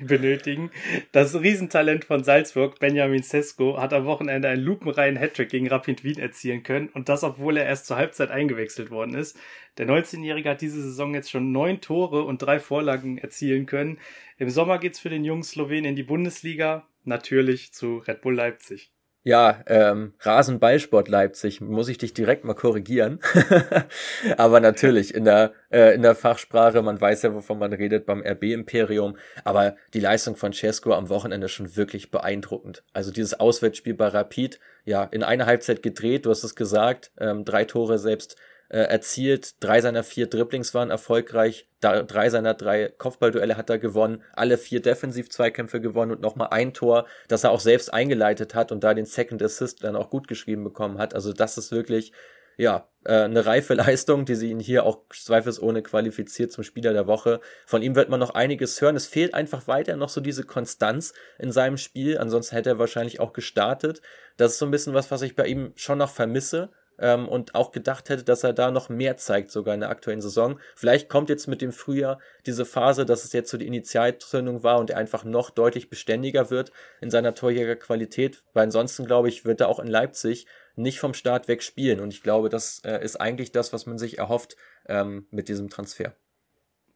benötigen. 0.00 0.70
Das 1.12 1.32
Riesentalent 1.40 2.04
von 2.04 2.24
Salzburg, 2.24 2.80
Benjamin 2.80 3.22
Sesko, 3.22 3.78
hat 3.78 3.92
am 3.92 4.04
Wochenende 4.04 4.48
einen 4.48 4.64
lupenreinen 4.64 5.16
Hattrick 5.16 5.48
gegen 5.48 5.68
Rapid 5.68 6.02
Wien 6.02 6.18
erzielen 6.18 6.64
können 6.64 6.88
und 6.88 7.08
das, 7.08 7.22
obwohl 7.22 7.56
er 7.56 7.66
erst 7.66 7.86
zur 7.86 7.96
Halbzeit 7.96 8.32
eingewechselt 8.32 8.90
worden 8.90 9.14
ist. 9.14 9.38
Der 9.78 9.86
19-Jährige 9.86 10.50
hat 10.50 10.60
diese 10.60 10.82
Saison 10.82 11.14
jetzt 11.14 11.30
schon 11.30 11.52
neun 11.52 11.80
Tore 11.80 12.24
und 12.24 12.42
drei 12.42 12.58
Vorlagen 12.58 13.18
erzielen 13.18 13.66
können. 13.66 13.98
Im 14.38 14.50
Sommer 14.50 14.78
geht's 14.78 14.98
für 14.98 15.10
den 15.10 15.24
jungen 15.24 15.44
Slowen 15.44 15.84
in 15.84 15.94
die 15.94 16.02
Bundesliga, 16.02 16.88
natürlich 17.04 17.72
zu 17.72 17.98
Red 17.98 18.22
Bull 18.22 18.34
Leipzig. 18.34 18.93
Ja, 19.26 19.62
ähm, 19.68 20.12
Rasenballsport 20.20 21.08
Leipzig, 21.08 21.62
muss 21.62 21.88
ich 21.88 21.96
dich 21.96 22.12
direkt 22.12 22.44
mal 22.44 22.52
korrigieren. 22.52 23.20
Aber 24.36 24.60
natürlich, 24.60 25.14
in 25.14 25.24
der, 25.24 25.54
äh, 25.70 25.94
in 25.94 26.02
der 26.02 26.14
Fachsprache, 26.14 26.82
man 26.82 27.00
weiß 27.00 27.22
ja, 27.22 27.34
wovon 27.34 27.58
man 27.58 27.72
redet 27.72 28.04
beim 28.04 28.22
RB-Imperium. 28.22 29.16
Aber 29.42 29.76
die 29.94 30.00
Leistung 30.00 30.36
von 30.36 30.52
Cesco 30.52 30.92
am 30.92 31.08
Wochenende 31.08 31.48
schon 31.48 31.74
wirklich 31.74 32.10
beeindruckend. 32.10 32.84
Also 32.92 33.10
dieses 33.10 33.40
Auswärtsspiel 33.40 33.94
bei 33.94 34.08
Rapid, 34.08 34.60
ja, 34.84 35.04
in 35.04 35.22
einer 35.22 35.46
Halbzeit 35.46 35.82
gedreht, 35.82 36.26
du 36.26 36.30
hast 36.30 36.44
es 36.44 36.54
gesagt, 36.54 37.10
ähm, 37.18 37.46
drei 37.46 37.64
Tore 37.64 37.98
selbst 37.98 38.36
äh, 38.68 38.78
erzielt. 38.78 39.62
Drei 39.62 39.80
seiner 39.80 40.04
vier 40.04 40.26
Dribblings 40.26 40.74
waren 40.74 40.90
erfolgreich. 40.90 41.68
Da, 41.80 42.02
drei 42.02 42.30
seiner 42.30 42.54
drei 42.54 42.88
Kopfballduelle 42.88 43.56
hat 43.56 43.70
er 43.70 43.78
gewonnen. 43.78 44.22
Alle 44.32 44.58
vier 44.58 44.80
Defensiv-Zweikämpfe 44.80 45.80
gewonnen 45.80 46.12
und 46.12 46.20
nochmal 46.20 46.48
ein 46.50 46.72
Tor, 46.72 47.06
das 47.28 47.44
er 47.44 47.50
auch 47.50 47.60
selbst 47.60 47.92
eingeleitet 47.92 48.54
hat 48.54 48.72
und 48.72 48.82
da 48.82 48.94
den 48.94 49.06
Second 49.06 49.42
Assist 49.42 49.84
dann 49.84 49.96
auch 49.96 50.10
gut 50.10 50.28
geschrieben 50.28 50.64
bekommen 50.64 50.98
hat. 50.98 51.14
Also 51.14 51.32
das 51.32 51.58
ist 51.58 51.72
wirklich 51.72 52.12
ja, 52.56 52.88
äh, 53.04 53.22
eine 53.22 53.46
reife 53.46 53.74
Leistung, 53.74 54.24
die 54.24 54.34
sie 54.34 54.50
ihn 54.50 54.60
hier 54.60 54.84
auch 54.84 55.00
zweifelsohne 55.10 55.82
qualifiziert 55.82 56.52
zum 56.52 56.64
Spieler 56.64 56.92
der 56.92 57.06
Woche. 57.06 57.40
Von 57.66 57.82
ihm 57.82 57.96
wird 57.96 58.08
man 58.08 58.20
noch 58.20 58.30
einiges 58.30 58.80
hören. 58.80 58.96
Es 58.96 59.06
fehlt 59.06 59.34
einfach 59.34 59.66
weiter 59.66 59.96
noch 59.96 60.08
so 60.08 60.20
diese 60.20 60.44
Konstanz 60.44 61.12
in 61.38 61.52
seinem 61.52 61.76
Spiel. 61.76 62.18
Ansonsten 62.18 62.56
hätte 62.56 62.70
er 62.70 62.78
wahrscheinlich 62.78 63.20
auch 63.20 63.32
gestartet. 63.32 64.02
Das 64.36 64.52
ist 64.52 64.58
so 64.58 64.64
ein 64.64 64.70
bisschen 64.70 64.94
was, 64.94 65.10
was 65.10 65.22
ich 65.22 65.36
bei 65.36 65.46
ihm 65.46 65.72
schon 65.76 65.98
noch 65.98 66.10
vermisse 66.10 66.70
ähm, 66.98 67.28
und 67.28 67.54
auch 67.54 67.72
gedacht 67.72 68.08
hätte, 68.08 68.24
dass 68.24 68.44
er 68.44 68.52
da 68.52 68.70
noch 68.70 68.88
mehr 68.88 69.16
zeigt, 69.16 69.50
sogar 69.50 69.74
in 69.74 69.80
der 69.80 69.90
aktuellen 69.90 70.20
Saison. 70.20 70.58
Vielleicht 70.76 71.08
kommt 71.08 71.28
jetzt 71.28 71.46
mit 71.46 71.62
dem 71.62 71.72
Frühjahr 71.72 72.18
diese 72.46 72.64
Phase, 72.64 73.04
dass 73.04 73.24
es 73.24 73.32
jetzt 73.32 73.50
so 73.50 73.58
die 73.58 73.66
Initialzündung 73.66 74.62
war 74.62 74.78
und 74.78 74.90
er 74.90 74.98
einfach 74.98 75.24
noch 75.24 75.50
deutlich 75.50 75.88
beständiger 75.88 76.50
wird 76.50 76.72
in 77.00 77.10
seiner 77.10 77.34
Torjägerqualität, 77.34 78.42
weil 78.52 78.64
ansonsten, 78.64 79.06
glaube 79.06 79.28
ich, 79.28 79.44
wird 79.44 79.60
er 79.60 79.68
auch 79.68 79.78
in 79.78 79.88
Leipzig 79.88 80.46
nicht 80.76 80.98
vom 80.98 81.14
Start 81.14 81.48
weg 81.48 81.62
spielen 81.62 82.00
und 82.00 82.12
ich 82.12 82.22
glaube, 82.22 82.48
das 82.48 82.80
äh, 82.84 83.02
ist 83.02 83.20
eigentlich 83.20 83.52
das, 83.52 83.72
was 83.72 83.86
man 83.86 83.98
sich 83.98 84.18
erhofft 84.18 84.56
ähm, 84.88 85.26
mit 85.30 85.48
diesem 85.48 85.70
Transfer. 85.70 86.14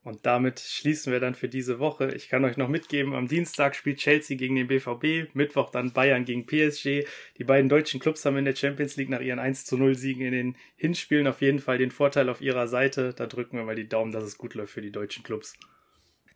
Und 0.08 0.24
damit 0.24 0.58
schließen 0.58 1.12
wir 1.12 1.20
dann 1.20 1.34
für 1.34 1.50
diese 1.50 1.78
Woche. 1.78 2.14
Ich 2.14 2.30
kann 2.30 2.42
euch 2.46 2.56
noch 2.56 2.70
mitgeben, 2.70 3.14
am 3.14 3.28
Dienstag 3.28 3.76
spielt 3.76 3.98
Chelsea 3.98 4.38
gegen 4.38 4.54
den 4.54 4.66
BVB, 4.66 5.34
Mittwoch 5.34 5.68
dann 5.68 5.92
Bayern 5.92 6.24
gegen 6.24 6.46
PSG. 6.46 7.04
Die 7.36 7.44
beiden 7.44 7.68
deutschen 7.68 8.00
Clubs 8.00 8.24
haben 8.24 8.38
in 8.38 8.46
der 8.46 8.56
Champions 8.56 8.96
League 8.96 9.10
nach 9.10 9.20
ihren 9.20 9.38
1 9.38 9.66
zu 9.66 9.76
0 9.76 9.96
Siegen 9.96 10.24
in 10.24 10.32
den 10.32 10.56
Hinspielen 10.76 11.26
auf 11.26 11.42
jeden 11.42 11.58
Fall 11.58 11.76
den 11.76 11.90
Vorteil 11.90 12.30
auf 12.30 12.40
ihrer 12.40 12.68
Seite. 12.68 13.12
Da 13.12 13.26
drücken 13.26 13.58
wir 13.58 13.64
mal 13.64 13.74
die 13.74 13.86
Daumen, 13.86 14.10
dass 14.10 14.24
es 14.24 14.38
gut 14.38 14.54
läuft 14.54 14.72
für 14.72 14.80
die 14.80 14.92
deutschen 14.92 15.24
Clubs. 15.24 15.58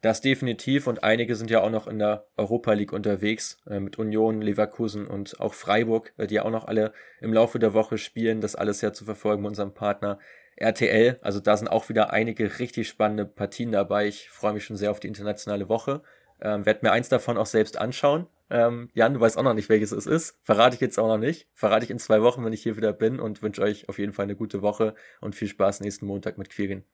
Das 0.03 0.21
definitiv 0.21 0.87
und 0.87 1.03
einige 1.03 1.35
sind 1.35 1.51
ja 1.51 1.63
auch 1.63 1.71
noch 1.71 1.87
in 1.87 1.99
der 1.99 2.27
Europa 2.37 2.75
League 2.75 2.93
unterwegs 2.93 3.57
äh, 3.67 3.81
mit 3.81 3.99
Union, 3.99 4.43
Leverkusen 4.43 5.07
und 5.07 5.41
auch 5.41 5.55
Freiburg, 5.55 6.13
äh, 6.19 6.27
die 6.27 6.41
auch 6.41 6.51
noch 6.51 6.67
alle 6.67 6.93
im 7.23 7.33
Laufe 7.33 7.59
der 7.59 7.73
Woche 7.73 7.97
spielen. 7.97 8.43
Das 8.43 8.55
alles 8.55 8.83
ja 8.83 8.93
zu 8.93 9.07
verfolgen 9.07 9.41
mit 9.41 9.49
unserem 9.49 9.73
Partner 9.73 10.19
RTL. 10.57 11.19
Also 11.23 11.41
da 11.41 11.57
sind 11.57 11.69
auch 11.69 11.89
wieder 11.89 12.13
einige 12.13 12.59
richtig 12.59 12.89
spannende 12.89 13.25
Partien 13.25 13.73
dabei. 13.73 14.07
Ich 14.07 14.31
freue 14.31 14.53
mich 14.53 14.65
schon 14.65 14.77
sehr 14.77 14.91
auf 14.91 15.01
die 15.01 15.09
internationale 15.09 15.69
Woche. 15.69 16.03
Ähm, 16.41 16.67
werde 16.67 16.81
mir 16.83 16.93
eins 16.93 17.09
davon 17.09 17.39
auch 17.39 17.47
selbst 17.47 17.79
anschauen. 17.79 18.27
Ähm, 18.51 18.91
Jan, 18.95 19.15
du 19.15 19.21
weißt 19.21 19.39
auch 19.39 19.43
noch 19.43 19.55
nicht, 19.55 19.69
welches 19.69 19.93
es 19.93 20.07
ist. 20.07 20.39
Verrate 20.43 20.75
ich 20.75 20.81
jetzt 20.81 20.99
auch 20.99 21.07
noch 21.07 21.19
nicht. 21.19 21.49
Verrate 21.55 21.85
ich 21.85 21.91
in 21.91 21.99
zwei 21.99 22.21
Wochen, 22.23 22.45
wenn 22.45 22.53
ich 22.53 22.63
hier 22.63 22.77
wieder 22.77 22.93
bin 22.93 23.21
und 23.21 23.43
wünsche 23.43 23.63
euch 23.63 23.89
auf 23.89 23.99
jeden 23.99 24.13
Fall 24.13 24.25
eine 24.25 24.37
gute 24.37 24.61
Woche 24.61 24.95
und 25.21 25.35
viel 25.35 25.49
Spaß 25.49 25.81
nächsten 25.81 26.07
Montag 26.07 26.37
mit 26.37 26.51
Quirin. 26.51 26.85